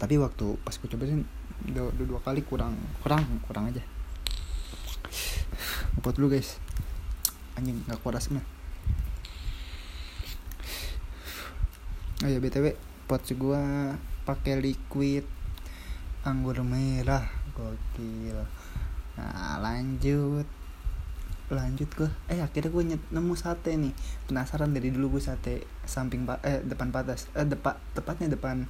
[0.00, 1.22] Tapi waktu pas gue cobain
[1.68, 3.84] dua, dua, dua kali kurang kurang kurang aja.
[6.02, 6.65] Buat dulu guys
[7.56, 8.44] anjing nggak kuat asma
[12.24, 13.62] oh ya btw pot gue
[14.26, 15.22] pakai liquid
[16.26, 17.22] anggur merah.
[17.54, 18.42] Gokil.
[19.14, 20.44] Nah lanjut.
[21.46, 23.94] Lanjut gue eh akhirnya gue nemu sate nih.
[24.26, 28.66] Penasaran dari dulu gue sate samping eh depan patas eh depan tepatnya depan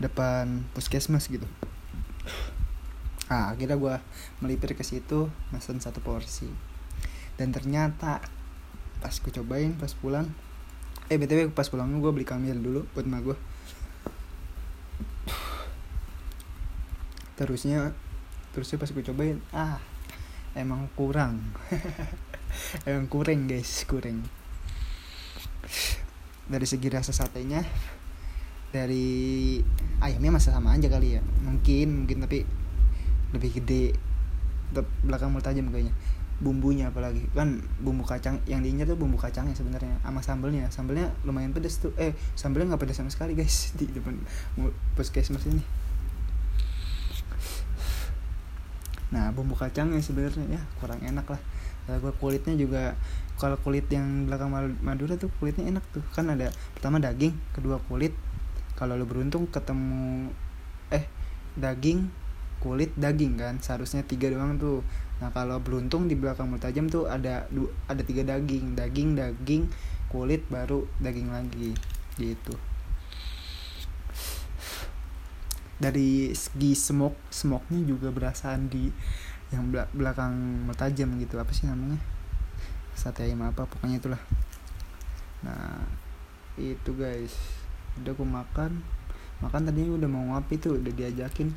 [0.00, 1.44] depan puskesmas gitu.
[3.28, 3.94] Ah akhirnya gue
[4.40, 6.48] melipir ke situ mesen satu porsi
[7.36, 8.20] dan ternyata
[9.00, 10.26] pas gue cobain pas pulang
[11.12, 13.36] eh btw pas pulang gue beli kamil dulu buat emak gue
[17.36, 17.92] terusnya
[18.56, 19.76] terusnya pas gue cobain ah
[20.56, 21.38] emang kurang.
[22.88, 24.24] Emang kurang guys kurang.
[26.48, 27.60] Dari segi rasa satenya
[28.72, 29.60] dari
[30.00, 31.22] ayamnya masih sama aja kali ya.
[31.44, 32.48] Mungkin mungkin tapi
[33.36, 33.92] lebih gede.
[35.04, 35.92] Belakang mulut tajam kayaknya
[36.38, 37.24] bumbunya apalagi.
[37.32, 40.68] Kan bumbu kacang yang diinjak tuh bumbu kacangnya sebenarnya sama sambelnya.
[40.68, 41.92] Sambelnya lumayan pedas tuh.
[41.96, 44.16] Eh sambelnya nggak pedas sama sekali guys di depan
[44.96, 45.64] puskesmas ini.
[49.14, 51.40] Nah bumbu kacangnya sebenarnya ya kurang enak lah.
[51.86, 52.98] Gue kulitnya juga
[53.38, 54.50] kalau kulit yang belakang
[54.82, 56.02] Madura tuh kulitnya enak tuh.
[56.12, 58.12] Kan ada pertama daging kedua kulit.
[58.76, 60.28] Kalau lo beruntung ketemu
[60.92, 61.08] eh
[61.56, 62.26] daging
[62.60, 64.80] kulit daging kan seharusnya tiga doang tuh
[65.16, 67.48] nah kalau beruntung di belakang mulut tajam tuh ada
[67.88, 68.76] ada tiga daging.
[68.76, 69.68] Daging daging
[70.12, 71.72] kulit baru daging lagi.
[72.20, 72.54] Gitu.
[75.76, 78.88] Dari segi smoke smoke nya juga berasaan di
[79.52, 81.40] yang belakang tajam gitu.
[81.40, 82.00] Apa sih namanya?
[82.96, 84.22] Sate ayam apa pokoknya itulah.
[85.44, 85.84] Nah
[86.60, 87.36] itu guys.
[88.00, 88.84] Udah aku makan.
[89.40, 91.52] Makan tadi udah mau ngopi tuh udah diajakin.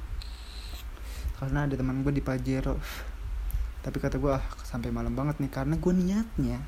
[1.39, 2.75] Karena ada teman gue di Pajero
[3.79, 6.59] tapi kata gue ah sampai malam banget nih karena gue niatnya.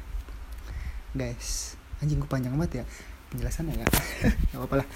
[1.12, 2.86] Guys anjing gue panjang banget ya
[3.32, 3.88] penjelasannya ya.
[4.52, 4.88] Nggak apa-apa lah.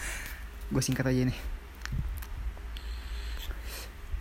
[0.74, 1.40] Gue singkat aja nih.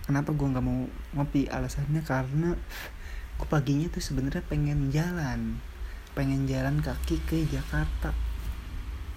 [0.04, 0.84] Kenapa gue nggak mau
[1.16, 1.48] ngopi?
[1.48, 2.52] Alasannya karena
[3.40, 5.58] gue paginya tuh sebenarnya pengen jalan.
[6.12, 8.12] Pengen jalan kaki ke Jakarta.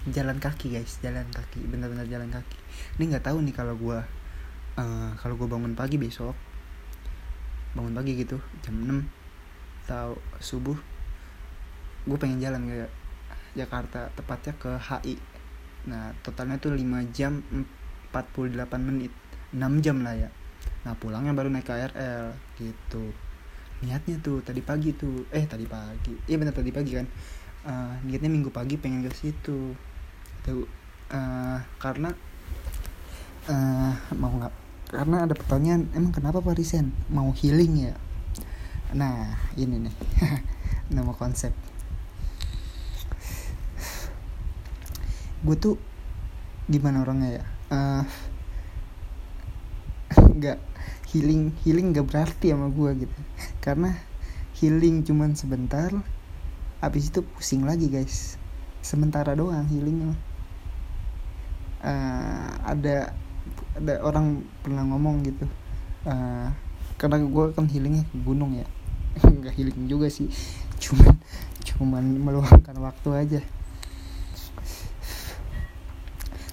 [0.08, 0.96] Jalan kaki guys.
[1.04, 1.60] Jalan kaki.
[1.68, 2.56] Bener-bener jalan kaki.
[2.96, 4.00] Ini nggak tahu nih kalau gue
[4.80, 6.47] uh, kalau gue bangun pagi besok
[7.78, 10.76] bangun pagi gitu jam 6 atau subuh
[12.04, 12.90] gue pengen jalan kayak
[13.54, 15.16] Jakarta tepatnya ke HI
[15.86, 16.82] nah totalnya tuh 5
[17.14, 17.38] jam
[18.12, 19.12] 48 menit
[19.52, 20.28] 6 jam lah ya.
[20.84, 23.04] Nah pulangnya baru naik KRL gitu.
[23.84, 27.06] Niatnya tuh tadi pagi tuh eh tadi pagi iya benar tadi pagi kan.
[27.68, 29.72] Uh, niatnya minggu pagi pengen ke situ.
[30.44, 30.68] Tuh
[31.12, 32.12] uh, karena
[33.48, 34.54] uh, mau nggak
[34.88, 37.94] karena ada pertanyaan emang kenapa Parisen mau healing ya?
[38.96, 39.94] Nah ini nih
[40.96, 41.52] nama konsep.
[45.44, 45.76] Gue tuh
[46.72, 47.44] gimana orangnya ya?
[47.68, 48.04] Uh,
[50.40, 50.58] nggak
[51.12, 53.18] healing healing gak berarti sama gue gitu.
[53.60, 53.92] Karena
[54.56, 55.92] healing cuman sebentar
[56.80, 58.40] habis itu pusing lagi guys.
[58.80, 60.16] Sementara doang healingnya.
[61.84, 63.12] Uh, ada
[63.78, 65.46] ada orang pernah ngomong gitu
[66.06, 66.48] uh,
[66.98, 68.66] karena gue kan healingnya ke gunung ya.
[69.38, 70.26] Nggak healing juga sih
[70.78, 71.14] cuman
[71.62, 73.40] cuman meluangkan waktu aja.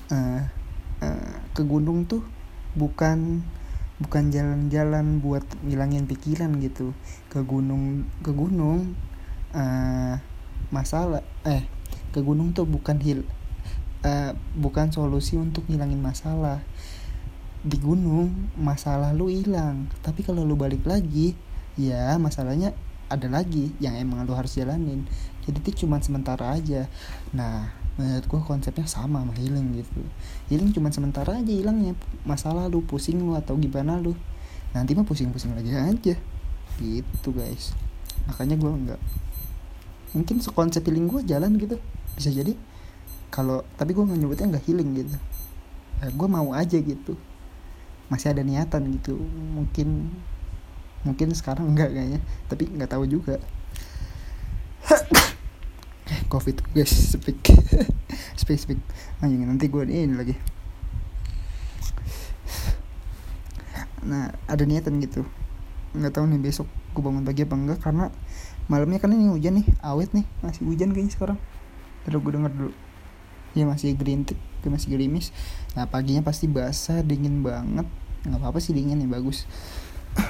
[0.06, 0.42] Uh,
[1.02, 2.22] uh, ke gunung tuh
[2.78, 3.42] bukan
[3.98, 6.94] bukan jalan-jalan buat ngilangin pikiran gitu.
[7.34, 8.94] Ke gunung ke gunung
[9.58, 10.22] uh,
[10.70, 11.66] masalah eh
[12.14, 13.26] ke gunung tuh bukan hil
[14.06, 16.62] uh, bukan solusi untuk ngilangin masalah
[17.66, 19.90] di gunung masalah lu hilang.
[20.06, 21.34] Tapi kalau lu balik lagi
[21.76, 22.78] ya masalahnya
[23.10, 25.10] ada lagi yang emang lu harus jalanin.
[25.50, 26.86] Jadi itu cuma sementara aja.
[27.34, 30.02] Nah menurut gue konsepnya sama sama healing gitu.
[30.54, 31.98] Healing cuma sementara aja hilangnya.
[32.22, 34.14] Masalah lu pusing lu atau gimana lu.
[34.78, 36.16] Nanti mah pusing-pusing lagi aja.
[36.78, 37.74] Gitu guys.
[38.30, 39.02] Makanya gue nggak
[40.14, 41.82] mungkin konsep healing gue jalan gitu.
[42.14, 42.54] Bisa jadi
[43.34, 45.18] kalau tapi gue nggak nyebutnya nggak healing gitu.
[45.96, 47.18] Nah, gue mau aja gitu
[48.10, 49.18] masih ada niatan gitu.
[49.56, 50.14] Mungkin
[51.06, 52.20] mungkin sekarang enggak kayaknya.
[52.50, 53.42] Tapi nggak tahu juga.
[56.32, 57.42] Covid guys speak.
[58.40, 58.80] Speak speak.
[59.24, 60.36] Anjing nanti gue ini lagi.
[64.06, 65.26] Nah ada niatan gitu.
[65.98, 68.08] Nggak tahu nih besok gue bangun pagi apa enggak karena
[68.72, 71.40] malamnya kan ini hujan nih awet nih masih hujan kayaknya sekarang.
[72.06, 72.72] Terus gue denger dulu.
[73.56, 74.38] Ya masih gerintik
[74.72, 75.36] masih gerimis.
[75.74, 77.86] Nah paginya pasti basah dingin banget.
[78.26, 79.46] Nggak apa apa sih dingin ya bagus.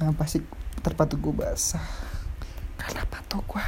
[0.00, 0.40] Nah pasti
[0.80, 1.84] terpatuk gue basah.
[2.80, 3.66] Karena patok gue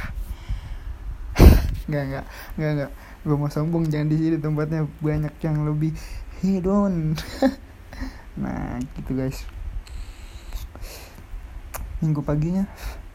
[1.89, 2.25] nggak nggak
[2.57, 2.91] nggak nggak.
[3.23, 5.93] Gue mau sombong jangan di sini tempatnya banyak yang lebih
[6.41, 7.13] hedon.
[8.33, 9.45] Nah gitu guys.
[12.01, 12.65] Minggu paginya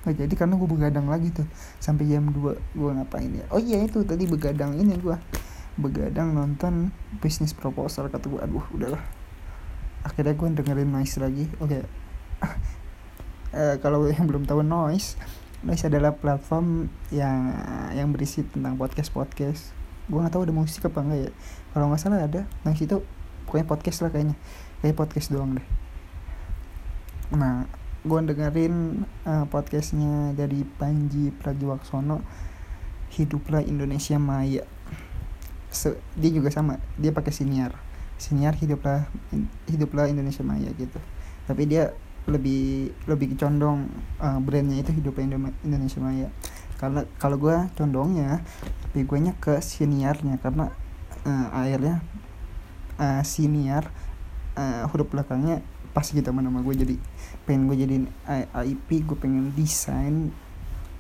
[0.06, 1.44] nggak jadi karena gue begadang lagi tuh.
[1.82, 3.44] Sampai jam 2 gue ngapain ya?
[3.50, 5.18] Oh iya itu tadi begadang ini gue
[5.78, 6.90] begadang nonton
[7.22, 9.02] bisnis proposal kata gue aduh udahlah
[10.02, 11.82] akhirnya gue dengerin noise lagi oke okay.
[13.58, 15.14] uh, kalau yang belum tahu noise
[15.58, 17.50] Noise adalah platform yang
[17.90, 19.74] yang berisi tentang podcast podcast.
[20.06, 21.30] Gue nggak tahu ada musik apa enggak ya.
[21.74, 22.46] Kalau nggak salah ada.
[22.62, 23.02] Noise itu
[23.42, 24.36] pokoknya podcast lah kayaknya.
[24.78, 25.66] Kayak podcast doang deh.
[27.34, 27.66] Nah,
[28.06, 32.22] gue dengerin uh, podcastnya dari Panji Pragiwaksono.
[33.18, 34.62] Hiduplah Indonesia Maya.
[35.68, 36.81] So, dia juga sama.
[36.96, 37.76] Dia pakai siniar.
[38.18, 39.07] Siniar hiduplah
[39.68, 40.98] hiduplah Indonesia Maya gitu.
[41.46, 41.94] Tapi dia
[42.28, 43.88] lebih lebih condong
[44.20, 45.16] uh, brandnya itu hidup
[45.64, 46.28] Indonesia Maya
[46.78, 48.44] karena kalau gue condongnya
[48.92, 50.70] lebih gue nya ke seniornya karena
[51.24, 52.04] uh, akhirnya
[53.00, 53.88] uh, senior
[54.54, 55.64] uh, huruf belakangnya
[55.96, 56.96] pas gitu sama nama gue jadi
[57.48, 57.96] pengen gue jadi
[58.68, 60.31] IP gue pengen desain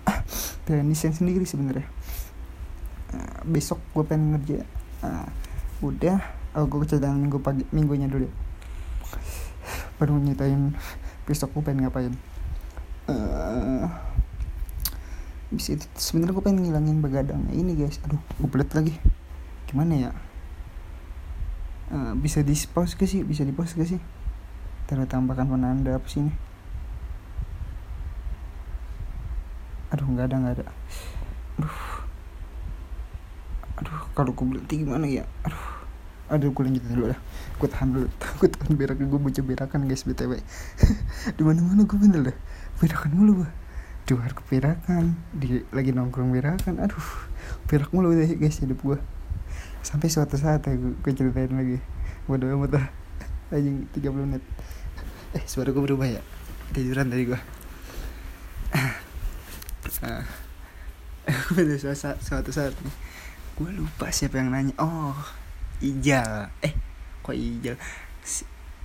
[0.66, 1.86] pengen desain sendiri sebenarnya
[3.14, 4.64] uh, besok gue pengen ngerja.
[5.04, 5.28] Uh,
[5.78, 6.18] udah
[6.58, 8.26] oh, gue cerita minggu pagi minggunya dulu
[9.98, 10.74] baru nyitain
[11.26, 12.14] besok gue pengen ngapain.
[13.08, 13.88] Uh,
[15.48, 17.98] bisa sebenarnya gue pengen ngilangin begadang ini guys.
[18.06, 18.94] Aduh gue pelit lagi.
[19.68, 20.10] Gimana ya?
[21.88, 23.24] Uh, bisa di pause ke sih?
[23.24, 24.00] Bisa di pause ke sih
[24.88, 26.32] terus tambahkan penanda apa sih ini?
[29.92, 30.66] Aduh nggak ada nggak ada.
[31.60, 31.76] Aduh
[34.18, 35.22] kalau gue berhenti gimana ya?
[35.46, 35.78] Aduh.
[36.34, 37.20] Aduh gue lanjutin dulu dah.
[37.54, 38.10] Gue tahan dulu.
[38.22, 40.42] Takut kan berak gue bocah berakan guys btw
[41.38, 42.36] di mana mana gue bener dah.
[42.82, 43.50] Berakan mulu gue
[44.08, 46.82] di luar berakan di lagi nongkrong berakan.
[46.82, 47.08] Aduh
[47.70, 48.98] berak mulu deh guys hidup gue
[49.86, 51.78] sampai suatu saat ya gue, gue ceritain lagi.
[52.26, 52.86] Bodo amat lah
[53.54, 54.42] anjing 30 menit.
[55.38, 56.18] Eh suara gue berubah ya?
[56.74, 57.38] Tiduran tadi gue
[60.02, 60.26] ah.
[61.78, 63.07] Suatu, suatu saat nih
[63.58, 64.74] gue lupa siapa yang nanya.
[64.78, 65.18] Oh
[65.82, 66.54] Ijal.
[66.62, 66.70] Eh
[67.26, 67.74] kok Ijal?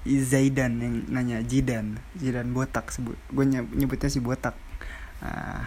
[0.03, 2.01] Zaidan yang nanya Jidan.
[2.17, 3.13] Jidan botak sebut.
[3.29, 4.57] Gue nyebutnya si botak.
[5.21, 5.61] Uh,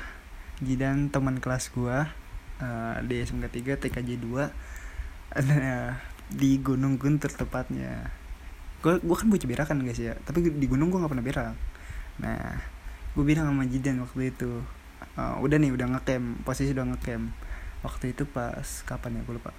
[0.58, 1.96] Jidan teman kelas gue
[2.58, 3.46] uh, di SMK
[3.78, 4.50] 3 TKJ 2
[5.48, 8.10] nah, di Gunung Guntur tepatnya.
[8.82, 10.18] Gue gue kan bocah berakan guys ya.
[10.26, 11.54] Tapi di gunung gue nggak pernah berak.
[12.18, 12.58] Nah
[13.14, 14.66] gue bilang sama Jidan waktu itu
[15.14, 17.45] uh, udah nih udah ngecamp posisi udah ngecamp
[17.86, 19.22] waktu itu pas kapan ya?
[19.22, 19.54] Gue lupa.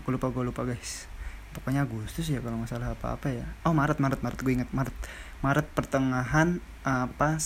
[0.00, 1.04] Aku lupa gue lupa guys.
[1.54, 3.46] Pokoknya Agustus ya kalau masalah apa apa ya.
[3.62, 4.40] Oh Maret Maret Maret.
[4.40, 4.96] Gue inget Maret.
[5.44, 7.44] Maret pertengahan uh, pas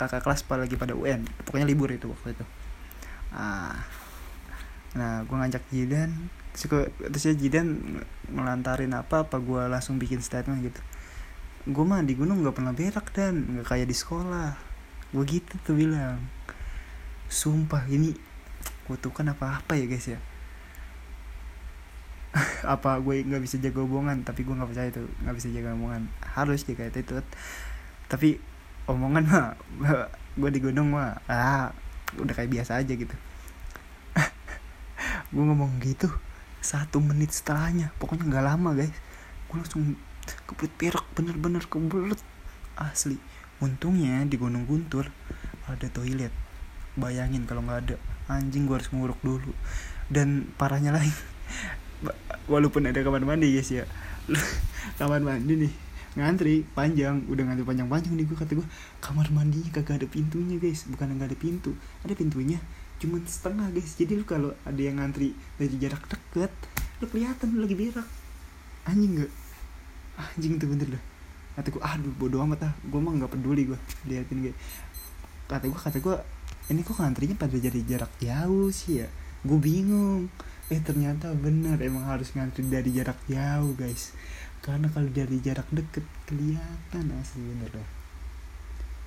[0.00, 2.44] kakak kelas pada lagi pada UN pokoknya libur itu waktu itu.
[3.36, 3.84] Ah.
[4.96, 6.10] Nah gue ngajak Jidan.
[6.50, 10.80] Terus, ya Jidan ngelantarin apa apa gue langsung bikin statement gitu.
[11.68, 13.46] Gue mah di gunung nggak pernah berak dan.
[13.54, 14.56] Nggak kayak di sekolah.
[15.12, 16.18] Gue gitu tuh bilang.
[17.30, 18.29] Sumpah ini
[18.90, 20.18] kutukan apa apa ya guys ya?
[22.74, 26.06] Apa gue nggak bisa jaga omongan tapi gue nggak percaya itu nggak bisa jaga omongan
[26.22, 27.18] harus jaga itu,
[28.06, 28.38] tapi
[28.86, 29.46] omongan mah
[30.40, 31.74] gue di gunung mah ah
[32.18, 33.14] udah kayak biasa aja gitu.
[35.34, 36.10] Gue ngomong gitu
[36.60, 38.94] satu menit setelahnya pokoknya nggak lama guys.
[39.46, 39.94] Gue langsung
[40.46, 42.18] kebelet perak bener-bener kebelet
[42.78, 43.18] asli.
[43.60, 45.06] Untungnya di Gunung Guntur
[45.66, 46.32] ada toilet.
[46.98, 47.96] Bayangin kalau nggak ada
[48.30, 49.50] anjing gue harus nguruk dulu.
[50.06, 51.10] Dan parahnya lagi
[52.46, 53.84] walaupun ada kamar mandi guys ya.
[54.98, 55.72] Kamar mandi nih
[56.14, 57.26] ngantri panjang.
[57.26, 58.66] Udah ngantri panjang-panjang nih gue kata gue
[59.02, 60.86] kamar mandinya kagak ada pintunya guys.
[60.86, 61.74] Bukan nggak ada pintu.
[62.06, 62.58] Ada pintunya
[63.02, 63.98] cuma setengah guys.
[63.98, 66.52] Jadi lu kalau ada yang ngantri dari jarak deket
[67.00, 68.08] lu kelihatan lu lagi berak.
[68.86, 69.32] Anjing gak
[70.16, 71.02] anjing tuh bener dah.
[71.58, 72.72] Kata gue aduh bodo amat ah.
[72.86, 74.54] Gue mah nggak peduli gue liatin gue
[75.50, 76.16] kata gue kata gue
[76.70, 79.08] ini kok ngantrinya pada jadi jarak jauh sih ya?
[79.42, 80.30] Gue bingung.
[80.70, 84.14] Eh ternyata bener emang harus ngantri dari jarak jauh guys.
[84.62, 87.88] Karena kalau dari jarak deket kelihatan asli bener dah.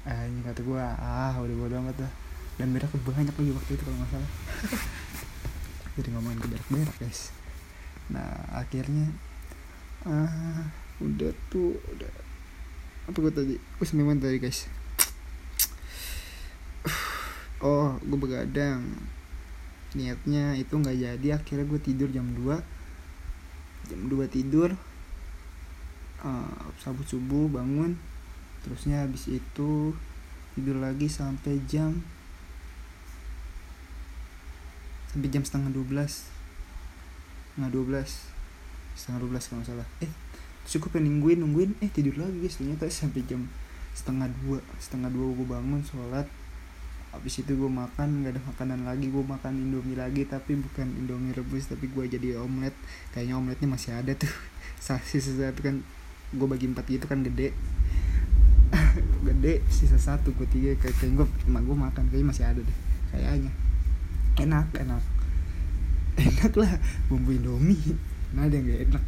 [0.04, 2.12] Ah ini kata gue ah udah bodo amat dah.
[2.60, 4.32] Dan berak banyak lagi waktu itu kalau nggak salah.
[5.96, 7.32] Jadi ngomongin ke berak berak guys.
[8.12, 9.08] Nah akhirnya
[10.04, 10.68] ah
[11.00, 12.12] udah tuh udah.
[13.08, 13.56] Apa gue tadi?
[13.56, 14.68] Gue sampai tadi guys
[17.64, 18.84] oh gue begadang.
[19.96, 22.60] Niatnya itu nggak jadi akhirnya gue tidur jam 2
[23.84, 24.76] jam 2 tidur
[26.22, 27.96] uh, sabut subuh bangun.
[28.68, 29.96] Terusnya habis itu
[30.54, 32.04] tidur lagi sampai jam
[35.10, 35.88] sampai jam setengah 12
[37.54, 39.88] setengah 12 setengah 12 kalau salah.
[40.04, 40.12] Eh
[40.68, 41.72] cukup pengen nungguin nungguin.
[41.80, 43.48] Eh tidur lagi guys ternyata sampai jam
[43.96, 44.60] setengah dua.
[44.82, 46.28] Setengah dua gue bangun sholat
[47.14, 51.30] habis itu gue makan nggak ada makanan lagi gue makan indomie lagi tapi bukan indomie
[51.30, 52.74] rebus tapi gue jadi omelet.
[53.14, 54.34] Kayaknya omeletnya masih ada tuh.
[54.82, 55.86] Sisa satu kan
[56.34, 57.54] gue bagi empat gitu kan gede.
[59.24, 62.78] Gede sisa satu gue tiga kayak kayak gue emak gue makan kayaknya masih ada deh.
[63.14, 63.52] Kayaknya.
[64.42, 65.04] Enak enak.
[66.26, 66.74] Enak lah
[67.06, 67.94] bumbu indomie.
[68.34, 69.04] Nah ada yang gak enak.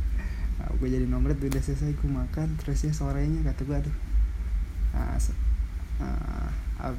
[0.61, 3.95] Nah, gue jadi omelet udah selesai gue makan terus ya sorenya kata gue aduh
[4.95, 5.19] nah,
[5.99, 6.95] uh,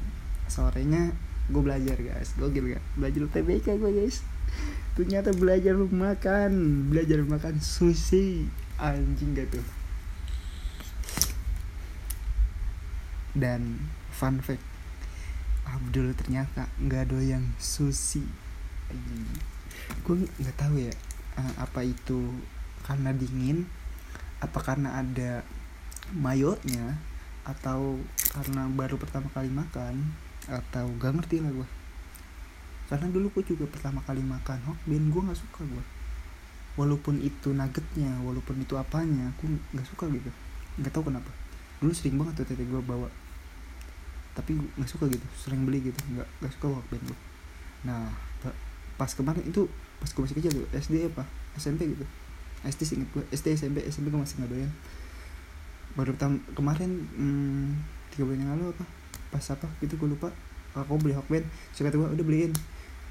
[0.51, 1.13] sorenya
[1.47, 2.35] gue belajar guys.
[2.35, 2.83] Gue gak?
[2.99, 4.23] Belajar UTBK gue guys.
[4.99, 6.51] Ternyata belajar makan
[6.91, 8.47] belajar makan sushi.
[8.77, 9.65] Anjing gak tuh?
[13.37, 13.79] Dan
[14.11, 14.63] fun fact.
[15.67, 18.23] Abdul ternyata nggak doyan sushi.
[20.03, 20.95] Gue nggak tahu ya
[21.37, 22.33] uh, apa itu
[22.83, 23.67] karena dingin
[24.39, 25.43] apa karena ada
[26.15, 26.97] mayonya
[27.43, 27.99] atau
[28.31, 30.15] karena baru pertama kali makan
[30.47, 31.67] atau gak ngerti lah gue
[32.87, 35.83] karena dulu gue juga pertama kali makan hokben gue nggak suka gue
[36.77, 40.29] walaupun itu nuggetnya walaupun itu apanya aku nggak suka gitu.
[40.77, 41.33] Nggak tahu kenapa.
[41.81, 43.09] Dulu sering banget tuh tete gue bawa.
[44.37, 45.97] Tapi nggak suka gitu sering beli gitu.
[46.13, 47.19] Nggak nggak suka hokben gue
[47.85, 48.09] nah
[48.97, 49.69] pas kemarin itu
[50.01, 51.25] pas gue masih kecil tuh SD apa?
[51.57, 52.05] SMP gitu.
[52.65, 54.71] SD inget gue SD SMP SMP gue masih nggak doyan.
[55.97, 56.13] Baru
[56.53, 57.67] kemarin hmm,
[58.13, 58.85] tiga bulan yang lalu apa
[59.33, 60.29] pas apa gitu gue lupa.
[60.77, 61.41] Aku beli hokben
[61.73, 62.53] kata gue udah beliin.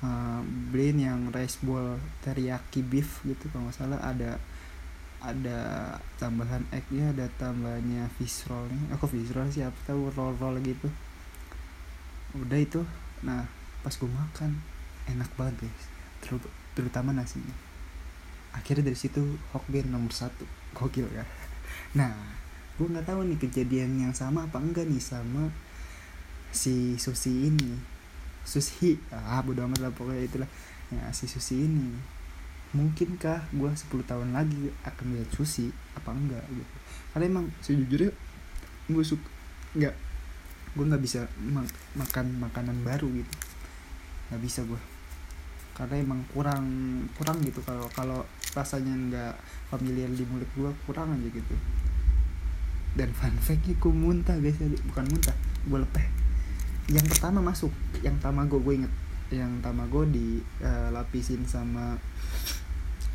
[0.05, 4.37] Uh, beliin yang rice bowl teriyaki beef gitu kalau nggak salah ada
[5.25, 5.59] ada
[6.21, 8.95] tambahan eggnya ada tambahnya fish rollnya.
[8.95, 9.65] Aku fish roll sih?
[9.65, 10.89] Apa tahu roll roll gitu.
[12.37, 12.85] Udah itu.
[13.25, 13.49] Nah
[13.81, 14.51] pas gue makan
[15.11, 15.85] enak banget guys.
[16.23, 16.33] Ter
[16.77, 17.57] terutama nasinya.
[18.53, 20.45] Akhirnya dari situ hokben nomor satu.
[20.77, 21.25] Gokil ya
[21.99, 22.13] nah
[22.77, 25.49] gue nggak tahu nih kejadian yang sama apa enggak nih sama
[26.55, 27.77] si Susi ini.
[28.47, 30.51] Susi ah bodo amat lah pokoknya itulah.
[30.91, 31.93] Ya si Susi ini.
[32.75, 35.71] Mungkinkah gue 10 tahun lagi akan lihat Susi?
[35.95, 36.75] Apa enggak gitu.
[37.15, 38.11] Karena emang sejujurnya
[38.87, 39.27] gue suka
[39.77, 39.95] nggak
[40.77, 41.67] gue nggak bisa mak
[41.99, 43.35] makan makanan baru gitu.
[44.31, 44.81] Nggak bisa gue
[45.77, 46.65] karena emang kurang
[47.21, 47.61] kurang gitu.
[47.61, 48.25] Kalau kalau
[48.57, 49.35] rasanya nggak
[49.69, 51.55] familiar di mulut gue kurang aja gitu.
[52.97, 54.57] Dan fun fact gue muntah guys.
[54.61, 55.37] Bukan muntah
[55.67, 56.26] gue lepeh
[56.91, 57.73] yang pertama masuk.
[58.03, 58.93] Yang tamago gue inget
[59.27, 61.99] yang tamago dilapisin uh, sama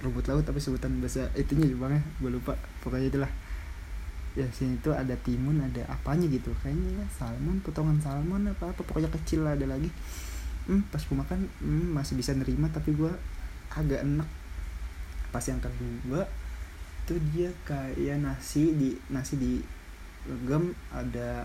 [0.04, 2.02] rumput laut tapi sebutan bahasa itunya juga ya?
[2.20, 2.56] Gue lupa.
[2.84, 3.32] Pokoknya itulah.
[4.32, 6.52] Ya sini tuh ada timun ada apanya gitu.
[6.64, 9.92] Kayaknya ya, salmon potongan salmon apa apa pokoknya kecil lah ada lagi.
[10.68, 13.12] Hmm, pas gue makan hmm, masih bisa nerima tapi gue
[13.72, 14.28] agak enak.
[15.32, 16.28] Pas yang kedua
[17.02, 19.60] itu dia kayak nasi di nasi di
[20.48, 21.44] gem ada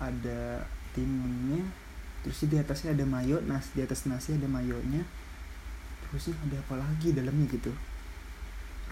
[0.00, 0.64] ada
[0.96, 1.60] timunnya
[2.24, 5.04] terus di atasnya ada mayo nasi di atas nasi ada mayonya
[6.08, 7.70] terusnya ada apa lagi dalamnya gitu.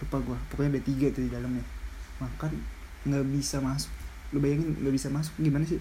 [0.03, 1.65] Lupa gue pokoknya ada tiga tuh di dalamnya.
[2.21, 2.51] Makan
[3.07, 3.91] nggak bisa masuk.
[4.35, 5.79] Lu bayangin nggak bisa masuk gimana sih?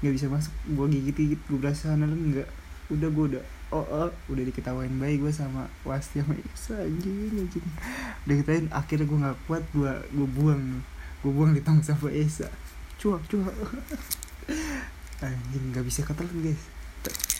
[0.00, 0.52] Nggak bisa masuk.
[0.72, 2.48] Gue gigit gigit gue berasa nelen nggak.
[2.92, 3.42] Udah gue udah
[3.72, 7.66] oh, oh udah diketawain baik gue sama wasti sama Isa anjing anjing.
[8.24, 10.80] Udah ketawain akhirnya gue nggak kuat gue gue buang.
[11.20, 12.48] Gue buang di tong sampah Esa
[13.02, 13.50] cuak cuak
[15.26, 16.62] anjing nggak bisa ketelan guys.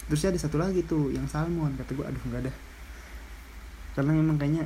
[0.07, 1.74] Terus ada satu lagi tuh yang salmon.
[1.78, 2.53] Kata gue aduh nggak ada.
[3.99, 4.64] Karena memang kayaknya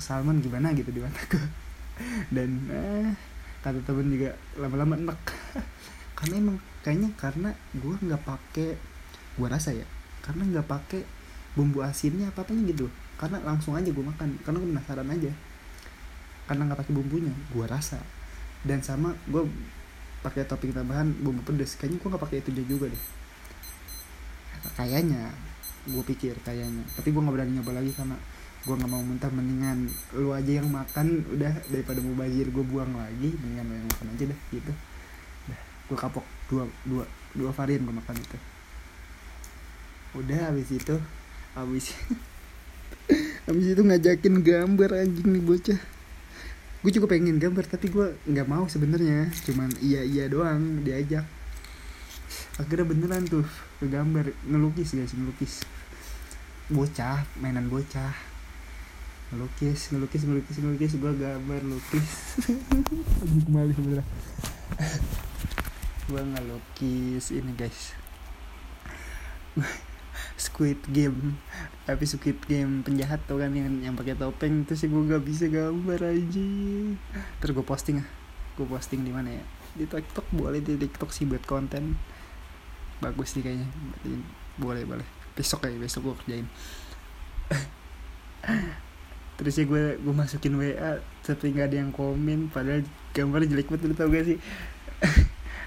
[0.00, 1.44] salmon gimana gitu di mata gue
[2.34, 3.12] dan eh,
[3.60, 5.20] kata temen juga lama-lama enak
[6.16, 8.80] karena emang kayaknya karena gue nggak pakai
[9.36, 9.84] gue rasa ya
[10.24, 11.04] karena nggak pakai
[11.54, 12.86] bumbu asinnya apa apanya gitu.
[13.18, 15.32] Karena langsung aja gue makan karena gue penasaran aja.
[16.46, 17.98] Karena nggak pakai bumbunya gue rasa.
[18.62, 19.42] Dan sama gue
[20.20, 21.76] pakai topping tambahan bumbu pedas.
[21.76, 23.02] Kayaknya gue nggak pakai itu juga deh.
[24.76, 25.32] Kayaknya
[25.88, 26.84] gue pikir kayaknya.
[26.96, 28.16] Tapi gue nggak berani nyoba lagi karena
[28.60, 29.32] gue nggak mau muntah.
[29.32, 29.88] Mendingan
[30.20, 31.52] lu aja yang makan udah.
[31.72, 33.32] Daripada mau bajir gue buang lagi.
[33.40, 34.72] Mendingan lu yang makan aja dah gitu.
[35.48, 38.38] Dah gue kapok dua dua dua varian gue makan itu.
[40.20, 40.96] Udah habis itu
[41.56, 41.96] habis
[43.48, 45.80] habis itu ngajakin gambar anjing nih bocah
[46.80, 49.28] gue juga pengen gambar tapi gue nggak mau sebenarnya.
[49.44, 51.24] Cuman iya iya doang diajak.
[52.56, 53.46] Akhirnya beneran tuh
[53.82, 54.32] gambar.
[54.48, 55.64] Ngelukis guys ngelukis.
[56.72, 58.14] Bocah mainan bocah.
[59.30, 60.92] Ngelukis ngelukis ngelukis ngelukis.
[60.96, 62.08] Gue gambar lukis
[63.46, 64.06] kembali sebenarnya
[66.10, 67.94] gue ngelukis ini guys
[70.36, 71.36] Squid Game.
[71.84, 74.64] Tapi Squid Game penjahat tuh kan yang yang pakai topeng.
[74.64, 76.48] Itu sih gue gak bisa gambar aja
[77.42, 78.08] terus gue posting ah.
[78.56, 79.44] Gue posting di mana ya?
[79.76, 81.96] Di TikTok boleh di TikTok sih buat konten.
[83.00, 83.68] Bagus sih kayaknya.
[84.60, 85.06] Boleh boleh.
[85.34, 86.46] Besok kayak besok gue kerjain.
[89.40, 92.52] Terus ya gue gue masukin WA tapi nggak ada yang komen.
[92.52, 92.84] Padahal
[93.16, 94.38] gambar jelek banget lu tau gak sih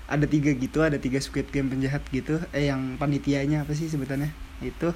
[0.08, 2.40] ada tiga gitu ada tiga squid game penjahat gitu.
[2.52, 4.32] Eh yang panitianya apa sih sebutannya?
[4.60, 4.92] Itu.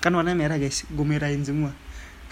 [0.00, 0.88] Kan warnanya merah guys.
[0.88, 1.76] Gue merahin semua.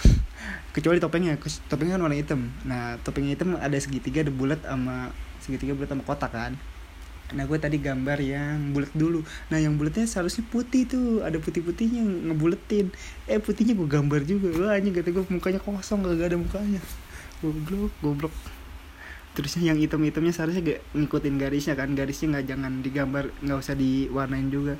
[0.75, 1.37] Kecuali topengnya.
[1.69, 2.51] Topengnya kan warna hitam.
[2.65, 5.13] Nah topengnya hitam ada segitiga ada bulat sama
[5.45, 6.57] segitiga bulat sama kotak kan?
[7.31, 9.21] Nah gue tadi gambar yang bulat dulu.
[9.53, 11.21] Nah yang bulatnya seharusnya putih tuh.
[11.21, 12.91] Ada putih putihnya ngebuletin.
[13.29, 14.49] Eh putihnya gue gambar juga.
[14.57, 16.81] Wah anjing kata gue mukanya kosong gak ada mukanya.
[17.45, 18.35] Goblok goblok
[19.33, 21.95] terusnya yang hitam hitamnya seharusnya gak ngikutin garisnya kan.
[21.95, 24.75] Garisnya nggak jangan digambar nggak usah diwarnain juga.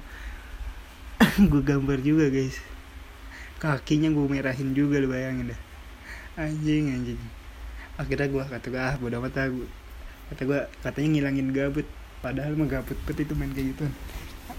[1.51, 2.57] Gue gambar juga guys.
[3.61, 5.61] Kakinya gue merahin juga lu bayangin dah.
[6.41, 7.21] Anjing anjing.
[8.01, 9.69] Akhirnya gue kata gue ah bodo amat gue
[10.33, 11.85] kata gue katanya ngilangin gabut.
[12.25, 13.85] Padahal mah gabut bet itu main kayak gitu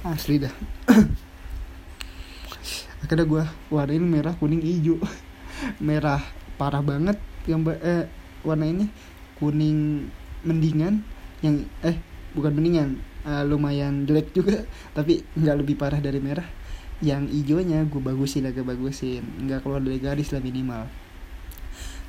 [0.06, 0.54] asli dah.
[3.06, 5.02] Akhirnya gue warnain merah kuning hijau.
[5.78, 6.22] Merah
[6.58, 8.10] parah banget gambar eh
[8.42, 8.90] warna ini
[9.42, 10.06] kuning
[10.46, 11.02] mendingan
[11.42, 11.98] yang eh
[12.38, 14.64] bukan mendingan uh, lumayan jelek juga
[14.94, 16.46] tapi nggak lebih parah dari merah.
[17.02, 19.26] Yang hijaunya gue bagusin agak bagusin.
[19.42, 20.86] Nggak keluar dari garis lah minimal.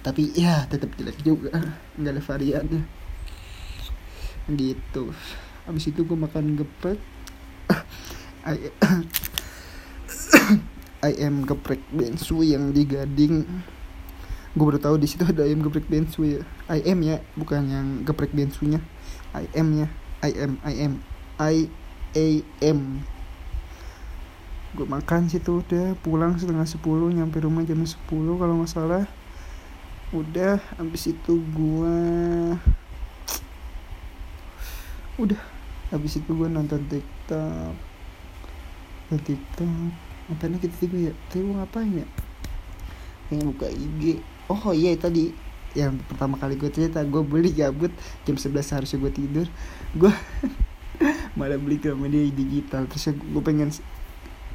[0.05, 1.57] Tapi ya tetap jelek juga.
[1.97, 2.83] Nggak ada variannya.
[4.53, 5.05] Gitu.
[5.65, 7.01] Habis itu gue makan geprek.
[11.01, 13.49] Ayam geprek bensu yang di gading
[14.53, 16.41] gue baru tahu di situ ada ayam geprek bensu ya.
[16.69, 18.85] Ayam ya bukan yang geprek bensunya
[19.33, 19.87] ayam nya
[20.21, 21.01] ayam ayam
[21.41, 21.73] I
[22.13, 22.27] A
[22.61, 23.01] M.
[24.77, 29.05] Gue makan situ udah pulang setengah sepuluh nyampe rumah jam sepuluh kalau nggak salah.
[30.13, 31.97] Udah habis itu gue
[35.17, 35.41] udah
[35.89, 37.73] habis itu gue nonton tiktok.
[39.09, 39.93] Nonton tiktok.
[40.29, 41.13] Ngapain kita tiga ya?
[41.33, 42.07] Tadi gue ngapain ya?
[43.29, 44.21] Pengen buka IG
[44.59, 45.33] oh iya tadi
[45.73, 47.89] yang pertama kali gue cerita gue beli gabut
[48.29, 49.47] jam 11 harusnya gue tidur.
[49.97, 50.13] Gue
[51.39, 52.85] malah beli Gramedia digital.
[52.89, 53.73] Terus gue pengen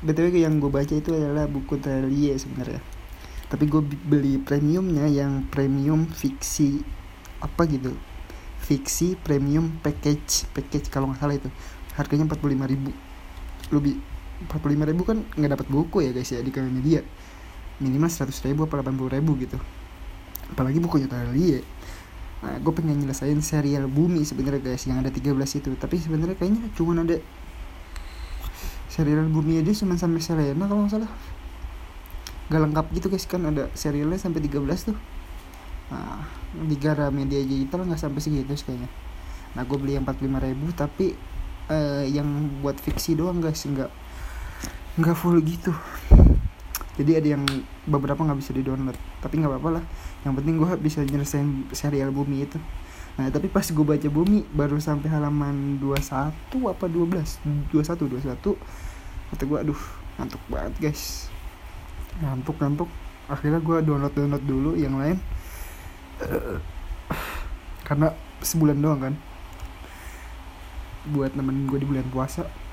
[0.06, 2.82] btw yang gue baca itu adalah buku Telie sebenarnya.
[3.50, 6.86] Tapi gue beli premiumnya yang premium fiksi
[7.41, 7.98] apa gitu.
[8.62, 11.50] Fiksi premium package package kalau nggak salah itu.
[11.98, 12.93] Harganya empat puluh lima ribu.
[13.74, 13.98] Lebih
[14.45, 17.02] empat puluh lima ribu kan nggak dapat buku ya guys ya di media.
[17.82, 19.58] Minimal seratus ribu apa delapan puluh ribu gitu
[20.54, 21.64] apalagi bukunya Telie
[22.38, 25.74] Nah, gue pengen nyelesain serial Bumi sebenarnya guys yang ada 13 itu.
[25.74, 27.18] Tapi sebenarnya kayaknya cuma ada
[28.93, 31.12] serial Bumi aja cuma sampai Selena kalau nggak salah.
[32.48, 34.98] Gak lengkap gitu guys kan ada serialnya sampai 13 tuh.
[35.89, 36.22] Nah
[36.54, 38.89] di Gara Media Digital nggak sampai segitu kayaknya.
[39.58, 41.18] Nah gue beli yang 45 ribu tapi
[41.74, 42.28] uh, yang
[42.62, 43.89] buat fiksi doang guys nggak
[44.98, 45.74] nggak full gitu
[46.98, 47.43] jadi ada yang
[47.86, 49.84] beberapa nggak bisa di download tapi nggak apa-apa lah.
[50.26, 52.58] Yang penting gue bisa nyelesain serial bumi itu.
[53.22, 56.34] Nah tapi pas gue baca bumi baru sampai halaman 21
[56.74, 58.58] apa 12 21 21
[59.28, 59.82] kata gue aduh
[60.18, 61.30] ngantuk banget guys.
[62.18, 62.89] Ngantuk ngantuk
[63.30, 65.22] akhirnya gue download download dulu yang lain.
[67.86, 68.10] Karena
[68.41, 69.14] sebulan doang kan.
[71.08, 72.66] Buat nemenin gue di bulan puasa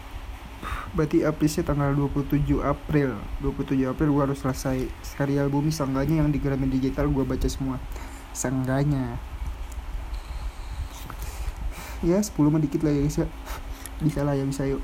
[0.94, 3.18] berarti update tanggal 27 April.
[3.42, 5.74] 27 April gue harus selesai serial bumi.
[5.74, 7.82] Sangganya yang di Gramedia Digital gue baca semua.
[8.30, 9.18] Sangganya
[12.04, 13.28] ya 10 mah dikit lah ya guys ya.
[13.98, 14.82] Bisa lah ya bisa yuk.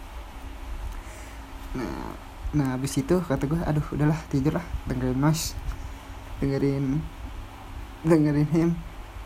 [1.78, 2.18] Nah
[2.50, 4.66] nah habis itu kata gue aduh udahlah tidur lah.
[4.90, 5.54] Dengerin mas.
[6.42, 6.98] Dengerin
[8.02, 8.70] dengerin him.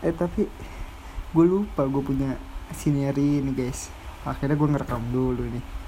[0.05, 0.45] Eh tapi
[1.33, 2.37] gue lupa gue punya
[2.77, 3.89] siniari ini guys.
[4.21, 5.84] Akhirnya gue ngerekam dulu nih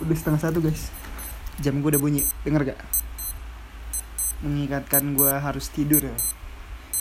[0.00, 0.88] udah setengah satu guys.
[1.60, 2.24] Jam gue udah bunyi.
[2.42, 2.80] Denger gak?
[4.40, 6.16] Mengingatkan gue harus tidur ya.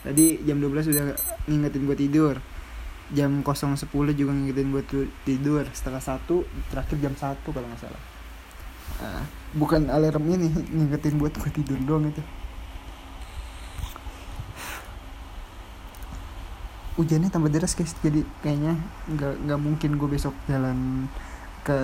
[0.04, 1.04] Tadi jam 12 udah
[1.48, 2.36] ngingetin gue tidur.
[3.10, 4.84] Jam 0.10 juga ngingetin gue
[5.24, 5.64] tidur.
[5.72, 8.04] Setengah satu terakhir jam satu kalau nggak salah.
[9.00, 9.24] Nah,
[9.56, 12.24] bukan alarm ini ngingetin buat gue tidur doang itu.
[17.00, 17.96] Hujannya tambah deras guys.
[18.04, 18.76] Jadi kayaknya
[19.08, 21.08] nggak nggak mungkin gue besok jalan
[21.64, 21.80] ke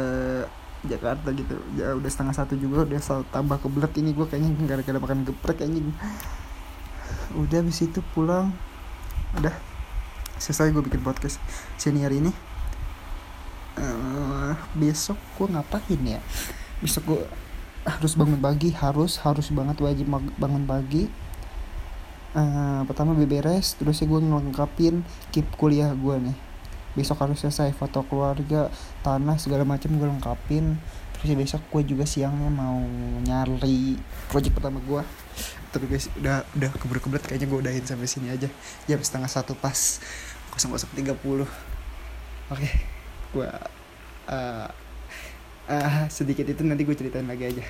[0.85, 1.57] Jakarta gitu.
[1.75, 3.01] Ya udah setengah satu juga udah
[3.33, 5.91] tambah kebelet ini gue kayaknya gara-gara makan geprek kayaknya
[7.35, 8.53] udah habis itu pulang.
[9.35, 9.51] Udah
[10.39, 11.41] selesai gue bikin podcast
[11.75, 12.31] senior ini.
[13.75, 16.21] Uh, besok gue ngapain ya?
[16.79, 17.21] Besok gue
[17.85, 20.07] harus bangun pagi harus harus banget wajib
[20.37, 21.11] bangun pagi.
[22.35, 26.44] Uh, pertama beberes terus gue ngelengkapin keep kuliah gue nih
[26.95, 28.71] besok harus selesai foto keluarga
[29.03, 30.79] tanah segala macam gue lengkapin.
[31.15, 32.79] Terus ya besok gue juga siangnya mau
[33.23, 33.99] nyari
[34.31, 35.03] project pertama gue.
[35.75, 38.47] Tapi guys udah udah keburu kebelet kayaknya gue udahin sampai sini aja.
[38.87, 39.75] Jam setengah satu pas
[40.55, 41.47] kosong kosong tiga puluh.
[42.47, 42.71] Oke
[43.35, 43.49] gue
[44.31, 44.67] uh,
[45.67, 47.63] uh, sedikit itu nanti gue ceritain lagi aja.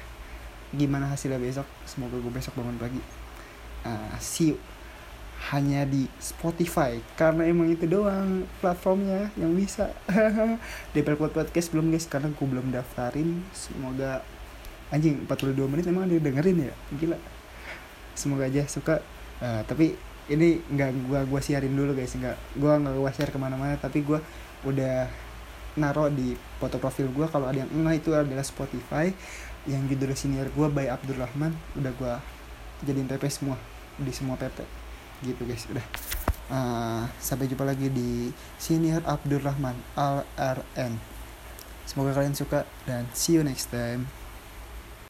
[0.69, 1.65] Gimana hasilnya besok?
[1.89, 3.01] Semoga gue besok bangun pagi.
[3.86, 4.57] Uh, see you
[5.54, 6.98] hanya di Spotify.
[7.14, 9.93] Karena emang itu doang platformnya yang bisa.
[10.96, 12.10] Podcast Podcast belum guys.
[12.10, 13.46] Karena gue belum daftarin.
[13.54, 14.26] Semoga
[14.89, 16.74] anjing 42 menit emang dia dengerin ya?
[16.98, 17.18] Gila.
[18.18, 19.06] Semoga aja suka.
[19.43, 19.93] Uh, tapi
[20.26, 22.16] ini nggak gua gua siarin dulu guys.
[22.18, 23.78] Nggak gua nggak gua share ke mana-mana.
[23.78, 24.18] Tapi gua
[24.66, 25.06] udah
[25.78, 27.30] naro di foto profil gua.
[27.30, 29.14] Kalau ada yang enggak itu adalah Spotify.
[29.70, 31.54] Yang judul senior gua by Abdurrahman.
[31.78, 32.14] Udah gua
[32.82, 33.62] jadiin PP semua.
[34.02, 34.84] Di semua PP
[35.26, 35.65] gitu guys.
[35.67, 35.86] Udah.
[36.45, 38.30] Uh, sampai jumpa lagi di
[38.61, 41.15] senior Abdurrahman Al RN
[41.86, 44.09] semoga kalian suka dan see you next time